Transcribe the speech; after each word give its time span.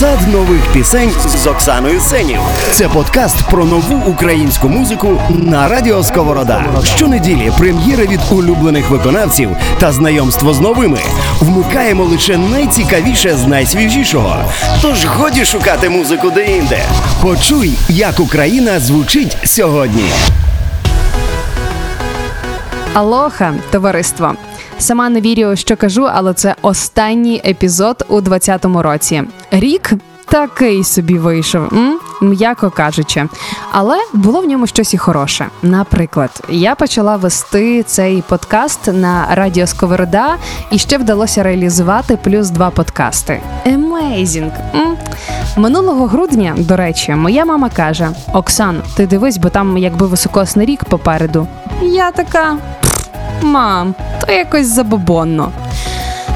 Сад 0.00 0.28
нових 0.32 0.72
пісень 0.72 1.10
з 1.28 1.46
Оксаною 1.46 2.00
Сенів. 2.00 2.40
Це 2.72 2.88
подкаст 2.88 3.36
про 3.50 3.64
нову 3.64 4.10
українську 4.10 4.68
музику 4.68 5.22
на 5.30 5.68
радіо 5.68 6.02
Сковорода. 6.02 6.64
Щонеділі 6.84 7.52
прем'єри 7.58 8.06
від 8.06 8.20
улюблених 8.30 8.90
виконавців 8.90 9.50
та 9.78 9.92
знайомство 9.92 10.54
з 10.54 10.60
новими. 10.60 10.98
Вмикаємо 11.40 12.04
лише 12.04 12.38
найцікавіше 12.38 13.36
з 13.36 13.46
найсвіжішого. 13.46 14.36
Тож 14.82 15.04
годі 15.04 15.44
шукати 15.44 15.88
музику 15.88 16.30
де-інде. 16.30 16.82
Почуй, 17.22 17.72
як 17.88 18.20
Україна 18.20 18.80
звучить 18.80 19.36
сьогодні. 19.44 20.04
Алоха, 22.94 23.54
товариство. 23.70 24.34
Сама 24.80 25.08
не 25.08 25.20
вірю, 25.20 25.56
що 25.56 25.76
кажу, 25.76 26.08
але 26.12 26.34
це 26.34 26.54
останній 26.62 27.42
епізод 27.46 28.04
у 28.08 28.20
20-му 28.20 28.82
році. 28.82 29.22
Рік 29.50 29.92
такий 30.26 30.84
собі 30.84 31.18
вийшов, 31.18 31.62
м? 31.72 31.98
м'яко 32.22 32.70
кажучи. 32.70 33.26
Але 33.72 33.96
було 34.12 34.40
в 34.40 34.46
ньому 34.46 34.66
щось 34.66 34.94
і 34.94 34.98
хороше. 34.98 35.46
Наприклад, 35.62 36.42
я 36.48 36.74
почала 36.74 37.16
вести 37.16 37.82
цей 37.82 38.22
подкаст 38.28 38.80
на 38.92 39.26
радіо 39.30 39.66
Сковорода, 39.66 40.36
і 40.70 40.78
ще 40.78 40.98
вдалося 40.98 41.42
реалізувати 41.42 42.18
плюс 42.24 42.50
два 42.50 42.70
подкасти. 42.70 43.40
М? 44.74 44.96
Минулого 45.56 46.06
грудня, 46.06 46.54
до 46.58 46.76
речі, 46.76 47.14
моя 47.14 47.44
мама 47.44 47.70
каже: 47.76 48.08
Оксан, 48.32 48.82
ти 48.96 49.06
дивись, 49.06 49.36
бо 49.38 49.48
там 49.48 49.78
якби 49.78 50.06
високосний 50.06 50.66
рік 50.66 50.84
попереду. 50.84 51.46
Я 51.82 52.10
така. 52.10 52.56
Мам, 53.42 53.94
то 54.20 54.32
якось 54.32 54.66
забобонно. 54.66 55.52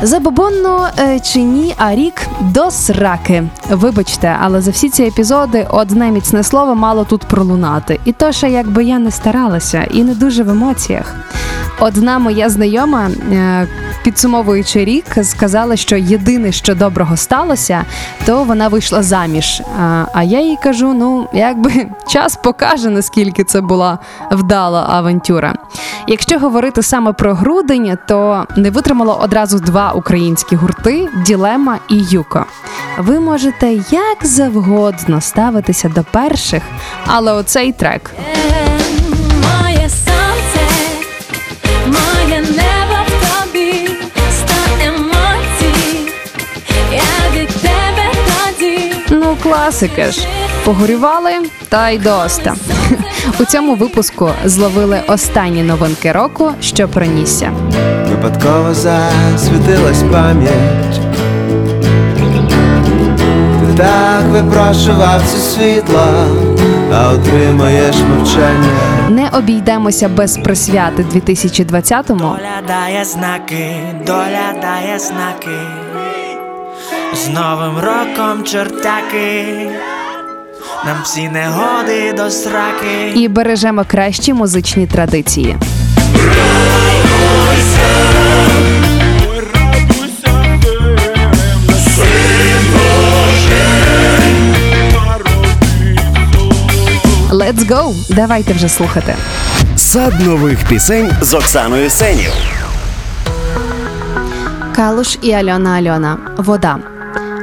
Забобонно 0.02 0.88
е, 0.98 1.20
чи 1.20 1.42
ні, 1.42 1.74
а 1.78 1.94
рік 1.94 2.14
до 2.40 2.70
сраки. 2.70 3.44
Вибачте, 3.70 4.36
але 4.40 4.60
за 4.60 4.70
всі 4.70 4.90
ці 4.90 5.02
епізоди 5.02 5.66
одне 5.70 6.10
міцне 6.10 6.42
слово 6.42 6.74
мало 6.74 7.04
тут 7.04 7.24
пролунати. 7.24 8.00
І 8.04 8.12
то 8.12 8.32
ще 8.32 8.50
якби 8.50 8.84
я 8.84 8.98
не 8.98 9.10
старалася 9.10 9.82
і 9.90 10.02
не 10.02 10.14
дуже 10.14 10.42
в 10.42 10.50
емоціях. 10.50 11.14
Одна 11.80 12.18
моя 12.18 12.48
знайома, 12.48 13.10
е, 13.32 13.68
підсумовуючи 14.04 14.84
рік, 14.84 15.04
сказала, 15.22 15.76
що 15.76 15.96
єдине, 15.96 16.52
що 16.52 16.74
доброго 16.74 17.16
сталося, 17.16 17.84
то 18.26 18.44
вона 18.44 18.68
вийшла 18.68 19.02
заміж. 19.02 19.62
А, 19.80 20.04
а 20.12 20.22
я 20.22 20.40
їй 20.40 20.58
кажу: 20.62 20.92
ну, 20.94 21.28
якби 21.32 21.70
час 22.08 22.36
покаже, 22.36 22.90
наскільки 22.90 23.44
це 23.44 23.60
була 23.60 23.98
вдала 24.30 24.86
авантюра. 24.88 25.54
Якщо 26.06 26.38
говорити 26.38 26.82
саме 26.82 27.12
про 27.12 27.34
грудень, 27.34 27.98
то 28.08 28.46
не 28.56 28.70
витримало 28.70 29.18
одразу 29.22 29.58
два 29.58 29.92
українські 29.92 30.56
гурти 30.56 31.08
Ділема 31.26 31.78
і 31.88 31.96
Юко. 31.96 32.46
Ви 32.98 33.20
можете 33.20 33.72
як 33.90 34.18
завгодно 34.22 35.20
ставитися 35.20 35.88
до 35.88 36.02
перших, 36.02 36.62
але 37.06 37.32
оцей 37.32 37.72
трек 37.72 38.10
класики 49.44 50.10
ж. 50.10 50.26
Погорювали 50.64 51.30
та 51.68 51.90
й 51.90 51.98
доста. 51.98 52.54
У 53.40 53.44
цьому 53.44 53.74
випуску 53.74 54.30
зловили 54.44 55.00
останні 55.08 55.62
новинки 55.62 56.12
року, 56.12 56.50
що 56.60 56.88
пронісся. 56.88 57.52
Випадково 58.08 58.74
засвітилась 58.74 60.02
пам'ять. 60.12 61.00
Ти 63.60 63.82
так 63.82 64.22
випрошував 64.30 65.22
це 65.26 65.38
світло, 65.38 66.26
а 66.94 67.12
отримаєш 67.12 67.96
мовчання. 67.96 68.68
Не 69.08 69.28
обійдемося 69.38 70.08
без 70.08 70.36
присвяти 70.36 71.02
2020-му. 71.14 72.18
Доля 72.18 72.62
дає 72.68 73.04
знаки, 73.04 73.76
доля 74.06 74.54
дає 74.62 74.98
знаки. 74.98 75.83
З 77.14 77.28
Новим 77.28 77.78
роком 77.78 78.44
чортяки. 78.44 79.70
Нам 80.86 80.96
всі 81.04 81.28
негоди 81.28 82.12
до 82.12 82.30
сраки. 82.30 83.12
і 83.14 83.28
бережемо 83.28 83.84
кращі 83.88 84.34
музичні 84.34 84.86
традиції. 84.86 85.56
Let's 97.30 97.68
go! 97.68 97.94
Давайте 98.10 98.52
вже 98.52 98.68
слухати. 98.68 99.14
Сад 99.76 100.20
нових 100.20 100.58
пісень 100.68 101.10
з 101.20 101.34
Оксаною 101.34 101.90
Сенів. 101.90 102.32
Калуш 104.76 105.18
і 105.22 105.32
Альона 105.32 105.70
Альона. 105.70 106.18
Вода. 106.36 106.93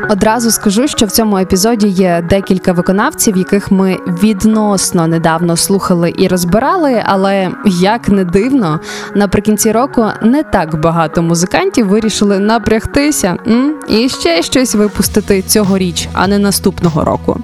Одразу 0.09 0.51
скажу, 0.51 0.87
що 0.87 1.05
в 1.05 1.11
цьому 1.11 1.37
епізоді 1.37 1.87
є 1.87 2.25
декілька 2.29 2.73
виконавців, 2.73 3.37
яких 3.37 3.71
ми 3.71 3.97
відносно 4.23 5.07
недавно 5.07 5.57
слухали 5.57 6.13
і 6.17 6.27
розбирали. 6.27 7.03
Але 7.05 7.49
як 7.65 8.09
не 8.09 8.25
дивно, 8.25 8.79
наприкінці 9.15 9.71
року 9.71 10.05
не 10.21 10.43
так 10.43 10.81
багато 10.81 11.21
музикантів 11.21 11.87
вирішили 11.87 12.39
напрягтися 12.39 13.37
м? 13.47 13.73
і 13.87 14.09
ще 14.09 14.43
щось 14.43 14.75
випустити 14.75 15.41
цьогоріч, 15.41 16.07
а 16.13 16.27
не 16.27 16.39
наступного 16.39 17.03
року. 17.03 17.39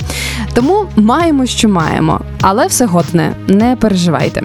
Тому 0.54 0.86
маємо, 0.96 1.46
що 1.46 1.70
маємо, 1.70 2.20
але 2.42 2.68
все 2.68 2.86
годне, 2.86 3.36
не 3.48 3.76
переживайте. 3.76 4.42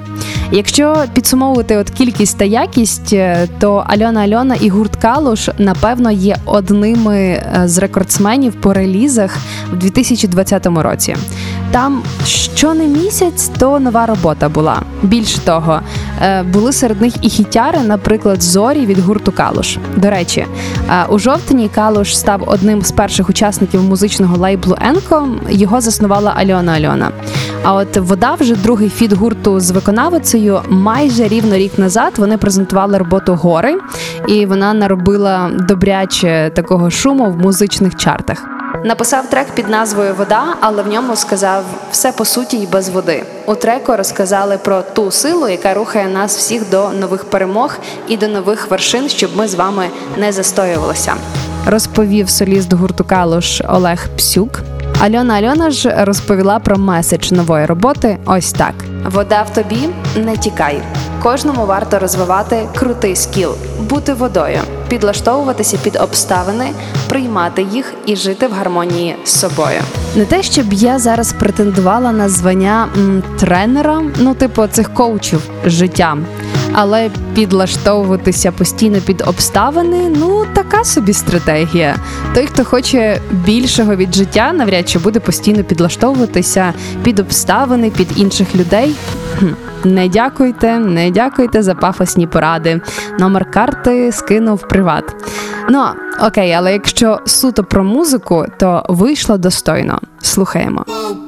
Якщо 0.55 1.05
підсумовувати 1.15 1.77
от 1.77 1.91
кількість 1.91 2.39
та 2.39 2.45
якість, 2.45 3.13
е, 3.13 3.49
то 3.59 3.85
Альона 3.87 4.21
Альона 4.21 4.55
і 4.61 4.69
гурт 4.69 4.97
Калуш 4.97 5.49
напевно 5.59 6.11
є 6.11 6.37
одними 6.45 7.19
е, 7.19 7.63
з 7.65 7.79
рекордсменів 7.79 8.53
по 8.53 8.73
релізах 8.73 9.37
в 9.73 9.77
2020 9.77 10.67
році. 10.67 11.17
Там 11.71 12.03
що 12.27 12.75
не 12.75 12.85
місяць, 12.85 13.51
то 13.59 13.81
нова 13.81 14.07
робота 14.07 14.49
була. 14.49 14.83
Більше 15.03 15.39
того, 15.39 15.81
е, 16.23 16.43
були 16.43 16.73
серед 16.73 17.01
них 17.01 17.15
і 17.23 17.29
хітяри, 17.29 17.79
наприклад, 17.79 18.43
зорі 18.43 18.87
від 18.87 18.99
гурту 18.99 19.33
Калуш. 19.33 19.79
До 19.97 20.11
речі, 20.11 20.47
у 21.09 21.19
жовтні 21.19 21.69
Калуш 21.75 22.17
став 22.17 22.43
одним 22.47 22.83
з 22.83 22.93
перших 22.93 23.31
учасників 23.31 23.83
музичного 23.83 24.37
лейблу 24.37 24.77
Енко. 24.81 25.29
Його 25.51 25.81
заснувала 25.81 26.35
Альона 26.37 26.73
Альона. 26.73 27.11
А 27.65 27.75
от 27.75 27.97
вода 27.97 28.35
вже 28.35 28.57
другий 28.57 28.89
фіт 28.89 29.13
гурту 29.13 29.61
з 29.61 29.71
виконавицею. 29.71 30.61
Майже 30.69 31.29
рівно 31.29 31.57
рік 31.57 31.79
назад 31.79 32.13
вони 32.17 32.39
презентували 32.39 32.99
роботу 32.99 33.35
гори, 33.35 33.79
і 34.29 34.47
вона 34.47 34.75
наробила 34.75 35.51
добряче 35.69 36.51
такого 36.55 36.91
шуму 36.91 37.31
в 37.31 37.37
музичних 37.37 37.97
чартах. 37.97 38.45
Написав 38.85 39.31
трек 39.31 39.47
під 39.55 39.69
назвою 39.69 40.15
Вода, 40.15 40.43
але 40.61 40.83
в 40.83 40.87
ньому 40.89 41.17
сказав 41.17 41.65
все 41.91 42.13
по 42.13 42.25
суті 42.25 42.57
і 42.57 42.67
без 42.67 42.89
води. 42.89 43.23
У 43.47 43.55
треку 43.55 43.97
розказали 43.97 44.59
про 44.59 44.83
ту 44.83 45.11
силу, 45.11 45.49
яка 45.49 45.75
рухає 45.75 46.09
нас 46.09 46.37
всіх 46.37 46.71
до 46.71 46.91
нових 46.91 47.25
перемог 47.25 47.77
і 48.09 48.17
до 48.17 48.29
нових 48.29 48.71
вершин, 48.71 49.09
щоб 49.09 49.31
ми 49.37 49.49
з 49.49 49.55
вами 49.55 49.87
не 50.19 50.33
застоювалися. 50.33 51.15
Розповів 51.67 52.31
соліст 52.31 52.73
гурту 52.73 53.05
Калуш 53.05 53.63
Олег 53.69 54.09
Псюк. 54.17 54.61
Альона 55.01 55.35
Альона 55.35 55.71
ж 55.71 56.05
розповіла 56.05 56.59
про 56.59 56.79
меседж 56.79 57.33
нової 57.33 57.67
роботи. 57.67 58.19
Ось 58.27 58.53
так: 58.53 58.75
вода 59.05 59.43
в 59.43 59.53
тобі 59.53 59.89
не 60.17 60.37
тікай. 60.37 60.81
Кожному 61.23 61.67
варто 61.67 61.99
розвивати 61.99 62.69
крутий 62.75 63.17
скіл, 63.17 63.55
бути 63.81 64.15
водою, 64.15 64.59
підлаштовуватися 64.93 65.79
під 65.83 65.97
обставини, 65.97 66.71
приймати 67.09 67.67
їх 67.73 67.95
і 68.07 68.17
жити 68.17 68.47
в 68.47 68.53
гармонії 68.53 69.17
з 69.25 69.31
собою. 69.31 69.81
Не 70.17 70.25
те, 70.25 70.43
щоб 70.43 70.73
я 70.73 70.99
зараз 70.99 71.33
претендувала 71.33 72.13
на 72.13 72.29
звання 72.29 72.89
м, 72.97 73.23
тренера, 73.39 74.03
ну 74.19 74.35
типу 74.35 74.67
цих 74.67 74.95
коучів 74.95 75.43
життя. 75.65 76.17
Але 76.73 77.11
підлаштовуватися 77.35 78.53
постійно 78.53 79.01
під 79.01 79.23
обставини 79.27 80.09
ну 80.17 80.47
така 80.55 80.85
собі 80.85 81.13
стратегія. 81.13 81.97
Той, 82.35 82.47
хто 82.47 82.65
хоче 82.65 83.21
більшого 83.31 83.97
від 83.97 84.15
життя, 84.15 84.53
навряд 84.53 84.89
чи 84.89 84.99
буде 84.99 85.21
постійно 85.21 85.65
підлаштовуватися 85.65 86.73
під 87.03 87.19
обставини, 87.19 87.91
під 87.91 88.19
інших 88.19 88.55
людей. 88.55 88.95
Не 89.85 90.09
дякуйте, 90.09 90.79
не 90.79 91.11
дякуйте 91.11 91.63
за 91.63 91.75
пафосні 91.75 92.27
поради. 92.27 92.81
Номер 93.19 93.51
карти 93.51 94.13
скинув 94.13 94.69
приват. 94.83 95.15
Ну 95.69 95.87
окей, 96.21 96.53
але 96.53 96.73
якщо 96.73 97.19
суто 97.27 97.65
про 97.65 97.85
музику, 97.85 98.47
то 98.59 98.85
вийшло 98.89 99.39
достойно. 99.39 100.01
Слухаємо. 100.23 100.85
Whoa, 100.87 101.23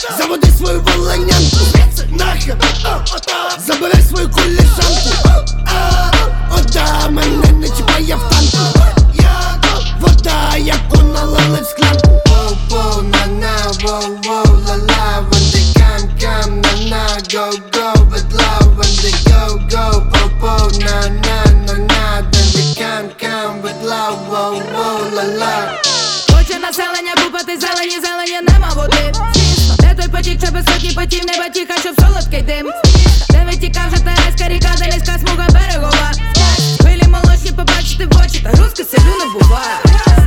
they 0.00 0.08
they. 0.08 0.18
Заводи 0.18 0.50
свою 0.58 0.80
волинянку, 0.80 1.56
звідси 1.56 2.08
нахер 2.10 2.56
Забирай 3.66 4.02
свою 4.08 4.30
кулішанку 4.30 5.10
Ода 6.50 7.08
мене 7.10 7.52
не 7.52 7.68
чіпає 7.68 8.16
в 8.16 8.30
танку 8.30 8.80
Вода, 10.00 10.56
яку 10.56 10.96
налили 11.02 11.60
в 11.62 11.66
склянку 11.66 12.20
Воу, 12.26 12.56
воу, 12.68 13.02
на 13.02 13.26
на, 13.26 13.56
воу, 13.80 14.18
воу, 14.24 14.60
ла 14.66 14.76
ла 14.76 15.26
When 15.30 15.44
they 15.52 15.64
come, 15.78 16.08
come, 16.20 16.54
на 16.62 16.90
на 16.90 17.06
Go, 17.32 17.50
go 17.72 17.92
with 18.10 18.32
love 18.32 18.76
When 18.78 18.92
they 19.02 19.14
go, 19.30 19.58
go, 19.74 19.84
po, 20.10 20.22
po 20.40 20.78
На 20.84 21.08
на, 21.08 21.38
на 21.66 21.74
на 21.92 22.22
Then 22.32 22.46
we 22.54 22.74
come, 22.80 23.08
come 23.22 23.62
with 23.62 23.82
love 23.82 24.18
Воу, 24.30 24.60
воу, 24.72 25.14
ла 25.14 25.24
ла 25.40 25.80
Хоче 26.32 26.58
населення 26.58 27.14
купити 27.24 27.58
зелені, 27.60 28.00
зелені 28.00 28.40
нема 28.48 28.68
води. 28.76 29.12
Що 30.20 30.52
без 30.52 30.64
сотні 30.64 30.92
потів 30.92 31.24
не 31.26 31.38
батіка, 31.38 31.74
щоб 31.80 31.94
солодкий 32.00 32.42
дим. 32.42 32.66
Де 33.30 33.44
витікав 33.46 33.82
вже 33.92 34.02
Тереська 34.02 34.48
ріка, 34.48 34.68
де 34.78 34.86
низька 34.86 35.18
смуга 35.18 35.48
берегова. 35.48 36.12
Хвилі 36.80 37.02
молочні 37.08 37.52
побачити 37.52 38.06
в 38.06 38.22
очі, 38.24 38.40
та 38.44 38.50
руски 38.50 38.84
селю 38.84 39.14
не 39.18 39.40
буває. 39.40 39.76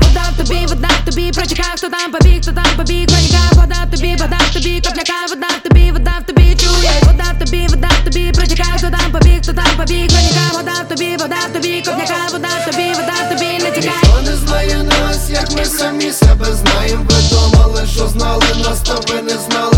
Вода 0.01 0.23
в 0.33 0.37
тобі, 0.37 0.65
вода 0.65 0.89
тобі, 1.05 1.31
протікав, 1.31 1.73
хто 1.77 1.89
там 1.89 2.11
побіг, 2.11 2.41
хто 2.41 2.51
там 2.51 2.77
побіг, 2.77 3.07
коніка, 3.07 3.39
вода 3.53 3.85
тобі, 3.91 4.15
вода 4.15 4.39
тобі, 4.53 4.81
копляка, 4.81 5.19
вода 5.29 5.47
тобі, 5.63 5.91
вода 5.91 6.13
в 6.21 6.25
тобі, 6.25 6.55
чує. 6.55 6.91
Вода 7.03 7.33
тобі, 7.39 7.67
вода 7.69 7.89
тобі, 8.03 8.31
протікав, 8.31 8.73
хто 8.77 8.89
там 8.89 9.11
побіг, 9.11 9.41
хто 9.43 9.53
там 9.53 9.77
побіг, 9.77 10.07
коніка, 10.07 10.45
вода 10.53 10.83
тобі, 10.89 11.17
вода 11.17 11.41
тобі, 11.53 11.81
копляка, 11.85 12.27
вода 12.31 12.49
тобі, 12.65 12.87
вода 12.89 13.17
тобі, 13.29 13.63
не 13.63 13.71
тікай. 13.71 13.93
Ніхто 14.03 14.21
не 14.21 14.35
знає 14.35 14.83
нас, 14.83 15.29
як 15.29 15.51
ми 15.51 15.65
самі 15.65 16.11
себе 16.11 16.45
знаємо. 16.53 17.05
Ви 17.09 17.15
думали, 17.29 17.87
що 17.95 18.07
знали 18.07 18.45
нас, 18.63 18.79
то 18.81 19.13
ви 19.13 19.21
не 19.21 19.37
знали 19.49 19.72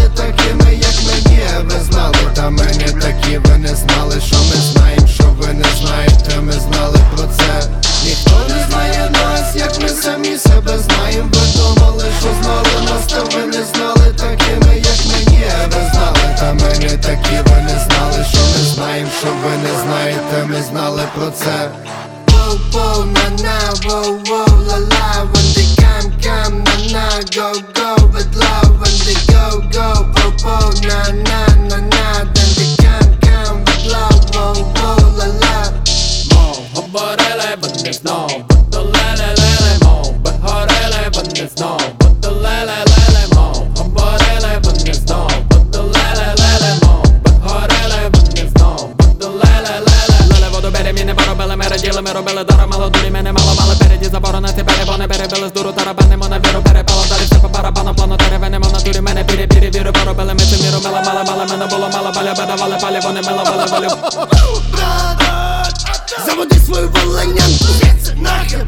Заводи 66.25 66.59
свою 66.65 66.89
волинянку, 66.89 67.65
звідси 67.65 68.13
нахер. 68.15 68.65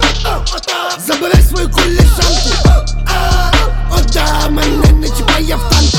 Забирай 1.07 1.41
свою 1.50 1.69
кулішанку. 1.69 2.83
Ода 3.91 4.50
мене 4.50 4.91
не 4.91 5.09
чіпає 5.09 5.56
в 5.56 5.69
танку. 5.69 5.97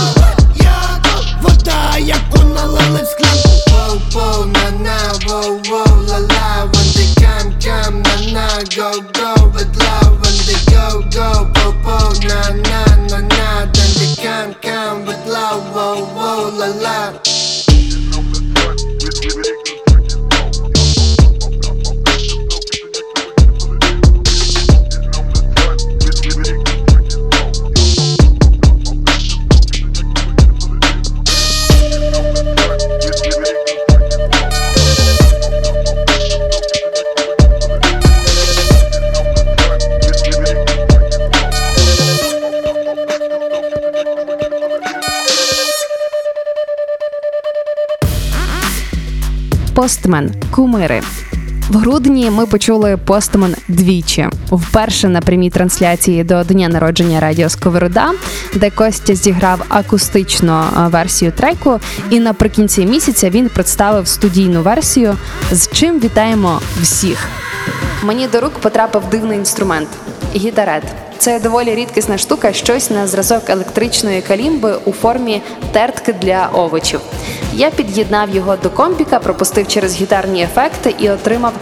Вода, 1.42 1.98
яку 1.98 2.38
налили 2.38 3.02
в 3.02 3.06
склянку 3.06 3.48
Воу, 3.70 4.00
воу, 4.12 4.44
на 4.44 4.70
на, 4.70 5.12
воу, 5.26 5.60
воу, 5.68 6.06
ла 6.08 6.18
ла 6.18 6.68
When 6.72 6.86
they 6.96 7.08
come, 7.20 7.52
come, 7.64 8.02
на 8.02 8.32
на 8.32 8.48
Go, 8.76 9.00
go 9.18 9.50
with 9.54 9.76
love. 9.78 10.14
When 10.22 10.36
they 10.46 10.60
go, 10.72 11.02
go, 11.14 11.50
po, 11.54 11.72
po 11.84 11.98
Na 12.28 12.40
na, 12.68 12.82
на 13.10 13.18
на 13.18 13.66
Then 13.72 13.90
they 13.98 14.12
come, 14.22 14.54
come 14.62 15.06
with 15.06 15.26
love. 15.26 15.62
Воу, 15.72 16.06
воу, 16.06 17.37
Постмен 49.78 50.34
кумири. 50.50 51.02
В 51.70 51.76
грудні 51.76 52.30
ми 52.30 52.46
почули 52.46 52.96
постмен 52.96 53.56
двічі. 53.68 54.28
Вперше 54.50 55.08
на 55.08 55.20
прямій 55.20 55.50
трансляції 55.50 56.24
до 56.24 56.44
дня 56.44 56.68
народження 56.68 57.20
Радіо 57.20 57.48
Сковорода, 57.48 58.10
де 58.54 58.70
Костя 58.70 59.14
зіграв 59.14 59.64
акустичну 59.68 60.62
версію 60.86 61.32
треку. 61.32 61.80
І 62.10 62.20
наприкінці 62.20 62.86
місяця 62.86 63.30
він 63.30 63.48
представив 63.48 64.08
студійну 64.08 64.62
версію, 64.62 65.16
з 65.52 65.68
чим 65.72 66.00
вітаємо 66.00 66.60
всіх. 66.82 67.28
Мені 68.02 68.28
до 68.28 68.40
рук 68.40 68.52
потрапив 68.52 69.02
дивний 69.10 69.38
інструмент 69.38 69.88
гітарет. 70.36 70.82
Це 71.18 71.40
доволі 71.40 71.74
рідкісна 71.74 72.18
штука, 72.18 72.52
щось 72.52 72.90
на 72.90 73.06
зразок 73.06 73.50
електричної 73.50 74.22
калімби 74.22 74.78
у 74.84 74.92
формі 74.92 75.42
тертки 75.72 76.12
для 76.12 76.48
овочів. 76.52 77.00
Я 77.52 77.70
під'єднав 77.70 78.30
його 78.30 78.56
до 78.56 78.70
компіка, 78.70 79.18
пропустив 79.18 79.68
через 79.68 79.94
гітарні 79.94 80.42
ефекти 80.42 80.94
і 80.98 81.10
отримав 81.10 81.52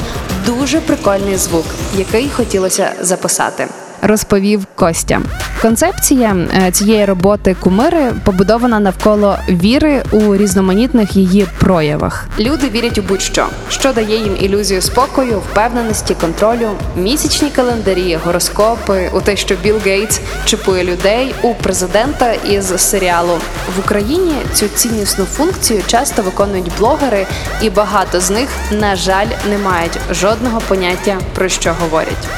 дуже 0.46 0.80
прикольний 0.80 1.36
звук, 1.36 1.64
який 1.96 2.30
хотілося 2.30 2.92
записати. 3.00 3.68
Розповів 4.06 4.66
Костя. 4.74 5.20
Концепція 5.62 6.36
е, 6.66 6.70
цієї 6.70 7.04
роботи 7.04 7.56
кумири 7.60 8.12
побудована 8.24 8.80
навколо 8.80 9.38
віри 9.48 10.02
у 10.10 10.36
різноманітних 10.36 11.16
її 11.16 11.46
проявах. 11.58 12.28
Люди 12.38 12.68
вірять 12.68 12.98
у 12.98 13.02
будь-що, 13.02 13.46
що 13.68 13.92
дає 13.92 14.16
їм 14.16 14.36
ілюзію 14.40 14.82
спокою, 14.82 15.38
впевненості, 15.38 16.14
контролю, 16.20 16.70
місячні 16.96 17.50
календарі, 17.50 18.18
гороскопи, 18.24 19.10
у 19.12 19.20
те, 19.20 19.36
що 19.36 19.54
Білл 19.62 19.78
Гейтс 19.84 20.20
чіпує 20.44 20.84
людей, 20.84 21.34
у 21.42 21.54
президента 21.54 22.32
із 22.32 22.80
серіалу 22.80 23.38
в 23.76 23.78
Україні. 23.78 24.34
Цю 24.54 24.68
ціннісну 24.68 25.24
функцію 25.24 25.82
часто 25.86 26.22
виконують 26.22 26.72
блогери, 26.78 27.26
і 27.62 27.70
багато 27.70 28.20
з 28.20 28.30
них, 28.30 28.48
на 28.70 28.96
жаль, 28.96 29.28
не 29.50 29.58
мають 29.58 29.98
жодного 30.10 30.60
поняття 30.68 31.18
про 31.34 31.48
що 31.48 31.74
говорять. 31.80 32.28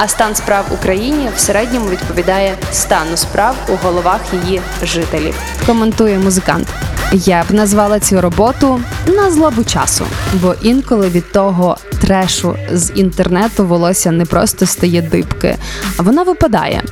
А 0.00 0.08
стан 0.08 0.34
справ 0.34 0.64
в 0.70 0.74
Україні 0.74 1.17
в 1.36 1.38
середньому 1.38 1.90
відповідає 1.90 2.56
стану 2.72 3.16
справ 3.16 3.56
у 3.68 3.86
головах 3.86 4.20
її 4.44 4.60
жителів. 4.82 5.34
Коментує 5.66 6.18
музикант. 6.18 6.68
Я 7.12 7.44
б 7.44 7.54
назвала 7.54 8.00
цю 8.00 8.20
роботу 8.20 8.80
на 9.06 9.30
злобу 9.30 9.64
часу, 9.64 10.04
бо 10.34 10.54
інколи 10.62 11.08
від 11.08 11.32
того 11.32 11.76
трешу 12.00 12.56
з 12.72 12.92
інтернету 12.94 13.66
волосся 13.66 14.10
не 14.10 14.24
просто 14.24 14.66
стає 14.66 15.02
дибки, 15.02 15.56
а 15.96 16.02
воно 16.02 16.24
випадає. 16.24 16.82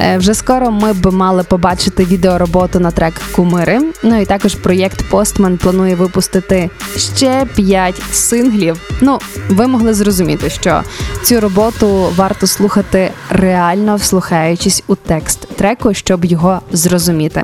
Е, 0.00 0.18
Вже 0.18 0.34
скоро 0.34 0.70
ми 0.70 0.92
б 0.92 1.12
мали 1.12 1.42
побачити 1.42 2.04
відеороботу 2.04 2.80
на 2.80 2.90
трек 2.90 3.14
Кумири. 3.34 3.80
Ну 4.02 4.20
і 4.20 4.24
також 4.24 4.54
проєкт 4.54 5.02
Постман 5.10 5.58
планує 5.58 5.94
випустити 5.94 6.70
ще 6.96 7.46
5 7.54 8.02
синглів. 8.12 8.80
Ну, 9.00 9.18
ви 9.48 9.66
могли 9.66 9.94
зрозуміти, 9.94 10.50
що 10.50 10.82
цю 11.22 11.40
роботу 11.40 12.12
варто 12.16 12.46
слухати 12.46 13.10
реально 13.30 13.96
вслухаючись 13.96 14.82
у 14.86 14.94
текст 14.94 15.48
треку, 15.56 15.94
щоб 15.94 16.24
його 16.24 16.60
зрозуміти. 16.72 17.42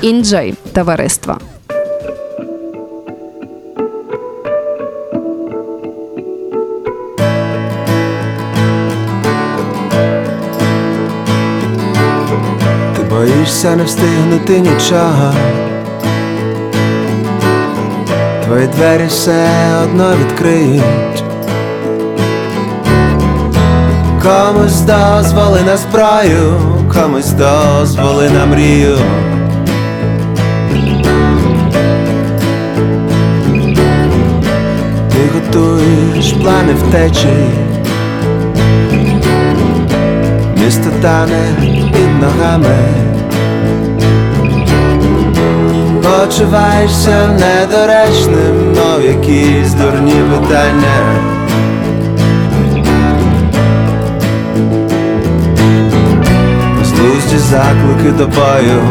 Інджой, 0.00 0.54
товариство. 0.72 1.38
Боїшся 13.46 13.76
не 13.76 13.84
встигнути 13.84 14.60
нічого. 14.60 15.34
Твої 18.44 18.66
двері 18.66 19.06
все 19.08 19.48
одно 19.84 20.12
відкриють. 20.20 21.24
Комусь 24.22 24.80
дозволи 24.80 25.60
на 25.66 25.76
зброю, 25.76 26.60
комусь 26.94 27.30
дозволи 27.30 28.30
на 28.30 28.46
мрію. 28.46 28.98
Ти 35.10 35.30
готуєш 35.34 36.32
плани 36.32 36.74
втечі. 36.74 37.28
Місто 40.56 40.90
тане 41.02 41.46
під 41.92 42.22
ногами 42.22 43.05
Почуваєшся 46.26 47.26
недоречним, 47.26 48.74
мов 48.74 49.04
якісь 49.04 49.72
дурні 49.72 50.12
питання. 50.12 51.22
Злузді 56.82 57.38
заклики 57.38 58.10
до 58.18 58.26
бою. 58.26 58.82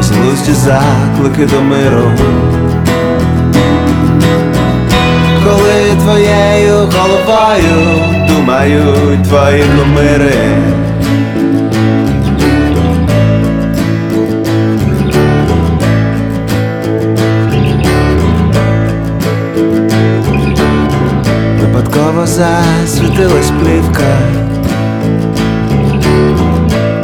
Злузді 0.00 0.52
заклики 0.52 1.46
до 1.46 1.60
миру. 1.60 2.12
Коли 5.44 6.02
твоєю 6.02 6.74
головою 6.74 8.04
думають 8.28 9.22
твої 9.28 9.64
номери. 9.76 10.87
Випадково 21.78 22.26
засвітилась 22.26 23.50
плівка. 23.60 24.18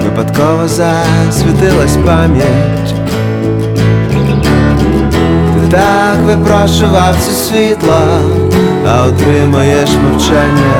Випадково 0.04 0.68
засвітилась 0.68 1.96
пам'ять. 2.06 2.94
Ти 5.54 5.68
так 5.70 6.16
випрошував 6.24 7.16
це 7.20 7.32
світло, 7.32 8.00
а 8.86 9.06
отримаєш 9.06 9.90
мовчання. 9.90 10.74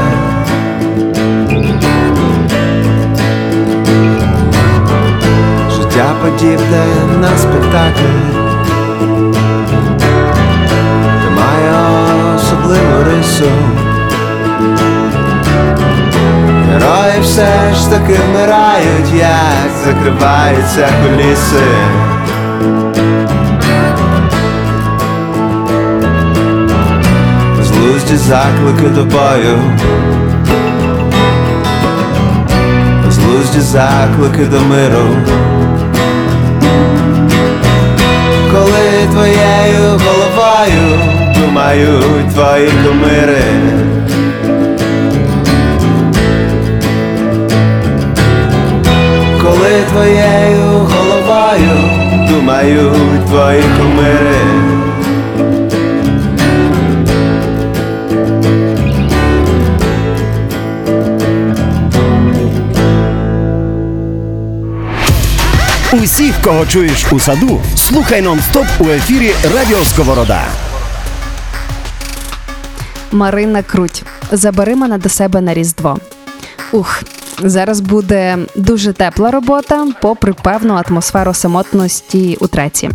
Життя 5.71 6.15
подібне 6.23 6.85
на 7.21 7.39
спектакль, 7.39 8.35
Та 11.23 11.31
має 11.31 11.73
особливу 12.37 13.05
рису. 13.05 13.74
Герої 16.75 17.21
все 17.23 17.75
ж 17.75 17.91
таки 17.91 18.19
вмирають, 18.29 19.13
як 19.17 19.71
закриваються 19.85 20.89
куліси. 21.03 21.65
Злузді 27.63 28.17
заклики 28.17 28.89
до 28.89 29.05
бою 29.05 29.59
Злузді 33.11 33.61
заклики 33.61 34.45
до 34.45 34.61
миру 34.61 35.17
Коли 38.53 39.07
твоєю 39.13 40.01
головою 40.05 40.99
думають 41.35 42.35
твої 42.35 42.71
кумири 42.71 43.84
Коли 49.45 49.83
твоєю 49.91 50.63
головою 50.63 51.91
думають 52.29 53.27
твої 53.27 53.63
кумири 53.63 54.75
Усіх, 65.93 66.35
кого 66.43 66.67
чуєш 66.67 67.13
у 67.13 67.21
саду, 67.21 67.61
слухай 67.77 68.23
нон-стоп 68.23 68.67
у 68.79 68.89
ефірі 68.89 69.33
Радіо 69.55 69.85
Сковорода. 69.85 70.43
Марина 73.13 73.63
Круть. 73.63 74.03
Забери 74.33 74.77
мене 74.77 74.99
до 74.99 75.09
себе 75.09 75.41
на 75.41 75.55
Різдво. 75.55 75.99
Ух, 76.73 77.03
зараз 77.43 77.81
буде 77.81 78.39
дуже 78.57 78.93
тепла 78.93 79.31
робота, 79.31 79.87
попри 80.01 80.33
певну 80.43 80.83
атмосферу 80.89 81.35
самотності 81.35 82.37
у 82.41 82.47
треці. 82.47 82.91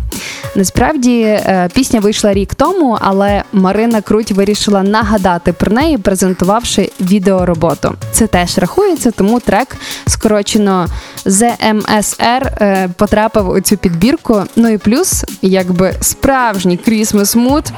Насправді 0.56 1.20
е, 1.20 1.68
пісня 1.74 2.00
вийшла 2.00 2.34
рік 2.34 2.54
тому, 2.54 2.98
але 3.00 3.42
Марина 3.52 4.00
Круть 4.00 4.32
вирішила 4.32 4.82
нагадати 4.82 5.52
про 5.52 5.72
неї, 5.72 5.98
презентувавши 5.98 6.90
відеороботу. 7.00 7.94
Це 8.12 8.26
теж 8.26 8.58
рахується, 8.58 9.10
тому 9.10 9.40
трек 9.40 9.76
скорочено 10.06 10.86
ZMSR 11.26 12.62
е, 12.62 12.88
потрапив 12.96 13.48
у 13.48 13.60
цю 13.60 13.76
підбірку. 13.76 14.42
Ну 14.56 14.68
і 14.68 14.78
плюс, 14.78 15.24
якби 15.42 15.94
справжній 16.00 16.78
Christmas 16.88 17.48
mood, 17.48 17.70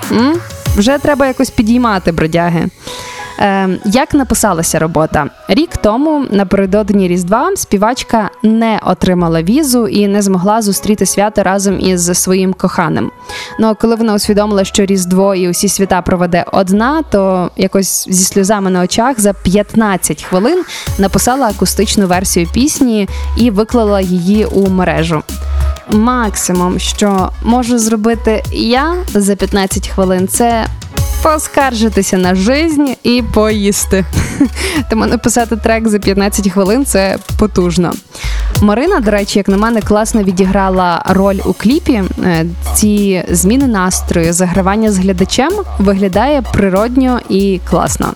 вже 0.77 0.99
треба 0.99 1.27
якось 1.27 1.51
підіймати 1.51 2.13
бродяги. 2.13 2.69
Е, 3.39 3.69
як 3.85 4.15
написалася 4.15 4.79
робота? 4.79 5.27
Рік 5.49 5.77
тому, 5.77 6.27
напередодні 6.31 7.09
Різдва, 7.09 7.57
співачка 7.57 8.31
не 8.43 8.81
отримала 8.87 9.43
візу 9.43 9.89
і 9.89 10.09
не 10.09 10.23
змогла 10.23 10.63
зустріти 10.63 11.07
свято 11.07 11.43
разом 11.43 11.81
із 11.81 12.19
своїм 12.23 12.53
коханим. 12.53 13.11
Ну 13.59 13.67
а 13.69 13.75
коли 13.75 13.95
вона 13.97 14.15
усвідомила, 14.15 14.65
що 14.65 14.85
Різдво 14.85 15.35
і 15.35 15.49
усі 15.49 15.69
свята 15.69 16.03
проведе 16.03 16.45
одна, 16.53 17.03
то 17.03 17.51
якось 17.57 18.07
зі 18.09 18.25
сльозами 18.25 18.71
на 18.71 18.81
очах 18.81 19.21
за 19.21 19.33
15 19.33 20.23
хвилин 20.23 20.65
написала 20.99 21.47
акустичну 21.47 22.07
версію 22.07 22.49
пісні 22.53 23.09
і 23.37 23.51
виклала 23.51 24.01
її 24.01 24.45
у 24.45 24.69
мережу. 24.69 25.23
Максимум, 25.91 26.79
що 26.79 27.31
можу 27.43 27.79
зробити 27.79 28.43
я 28.53 28.95
за 29.15 29.37
15 29.37 29.89
хвилин, 29.89 30.29
це 30.29 30.67
поскаржитися 31.23 32.19
на 32.19 32.35
жизнь 32.35 32.87
і 33.03 33.23
поїсти. 33.35 34.05
Тому 34.91 35.07
написати 35.07 35.57
трек 35.57 35.89
за 35.89 35.99
15 35.99 36.53
хвилин 36.53 36.85
це 36.85 37.19
потужно. 37.39 37.93
Марина, 38.61 39.01
до 39.01 39.11
речі, 39.11 39.39
як 39.39 39.49
на 39.49 39.57
мене, 39.57 39.81
класно 39.83 40.23
відіграла 40.23 41.05
роль 41.09 41.39
у 41.45 41.53
кліпі. 41.53 42.03
Е, 42.25 42.47
Ці 42.75 43.25
зміни 43.31 43.67
настрою, 43.67 44.33
загравання 44.33 44.93
з 44.93 44.99
глядачем 44.99 45.53
виглядає 45.79 46.43
природньо 46.43 47.21
і 47.29 47.61
класно. 47.71 48.07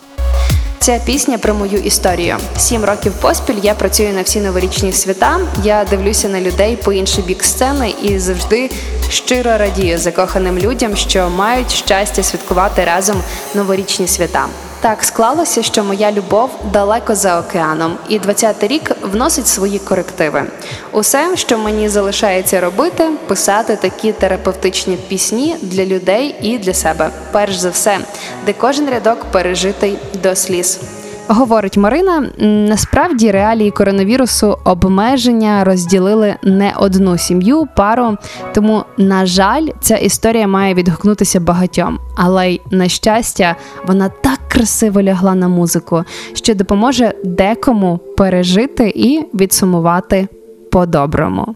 Ця 0.78 1.00
пісня 1.04 1.38
про 1.38 1.54
мою 1.54 1.78
історію. 1.78 2.36
Сім 2.58 2.84
років 2.84 3.12
поспіль 3.12 3.60
я 3.62 3.74
працюю 3.74 4.12
на 4.12 4.22
всі 4.22 4.40
новорічні 4.40 4.92
свята. 4.92 5.40
Я 5.64 5.84
дивлюся 5.84 6.28
на 6.28 6.40
людей 6.40 6.76
по 6.76 6.92
інший 6.92 7.24
бік 7.24 7.44
сцени 7.44 7.94
і 8.02 8.18
завжди 8.18 8.70
щиро 9.10 9.58
радію 9.58 9.98
закоханим 9.98 10.58
людям, 10.58 10.96
що 10.96 11.30
мають 11.30 11.72
щастя 11.72 12.22
святкувати 12.22 12.84
разом 12.84 13.22
новорічні 13.54 14.08
свята. 14.08 14.46
Так 14.86 15.04
склалося, 15.04 15.62
що 15.62 15.84
моя 15.84 16.12
любов 16.12 16.50
далеко 16.72 17.14
за 17.14 17.40
океаном, 17.40 17.98
і 18.08 18.18
20-й 18.18 18.66
рік 18.66 18.90
вносить 19.02 19.46
свої 19.46 19.78
корективи. 19.78 20.44
Усе, 20.92 21.36
що 21.36 21.58
мені 21.58 21.88
залишається 21.88 22.60
робити, 22.60 23.10
писати 23.26 23.76
такі 23.76 24.12
терапевтичні 24.12 24.96
пісні 24.96 25.56
для 25.62 25.84
людей 25.86 26.36
і 26.42 26.58
для 26.58 26.74
себе. 26.74 27.10
Перш 27.32 27.56
за 27.56 27.70
все, 27.70 27.98
де 28.46 28.52
кожен 28.52 28.90
рядок 28.90 29.24
пережитий 29.24 29.98
до 30.22 30.36
сліз. 30.36 30.80
Говорить 31.28 31.76
Марина, 31.76 32.30
насправді 32.68 33.30
реалії 33.30 33.70
коронавірусу 33.70 34.58
обмеження 34.64 35.64
розділили 35.64 36.34
не 36.42 36.72
одну 36.76 37.18
сім'ю, 37.18 37.66
пару. 37.76 38.16
Тому, 38.54 38.84
на 38.98 39.26
жаль, 39.26 39.66
ця 39.80 39.96
історія 39.96 40.46
має 40.46 40.74
відгукнутися 40.74 41.40
багатьом. 41.40 41.98
Але 42.16 42.50
й 42.50 42.60
на 42.70 42.88
щастя, 42.88 43.56
вона 43.86 44.08
так 44.08 44.38
красиво 44.48 45.02
лягла 45.02 45.34
на 45.34 45.48
музику, 45.48 46.04
що 46.34 46.54
допоможе 46.54 47.14
декому 47.24 48.00
пережити 48.16 48.92
і 48.96 49.24
відсумувати 49.34 50.28
по-доброму. 50.70 51.54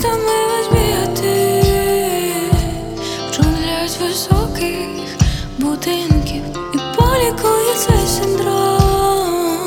Стомилась 0.00 0.70
і 6.74 6.78
полікує 6.96 7.74
цей 7.76 8.06
синдром. 8.06 9.58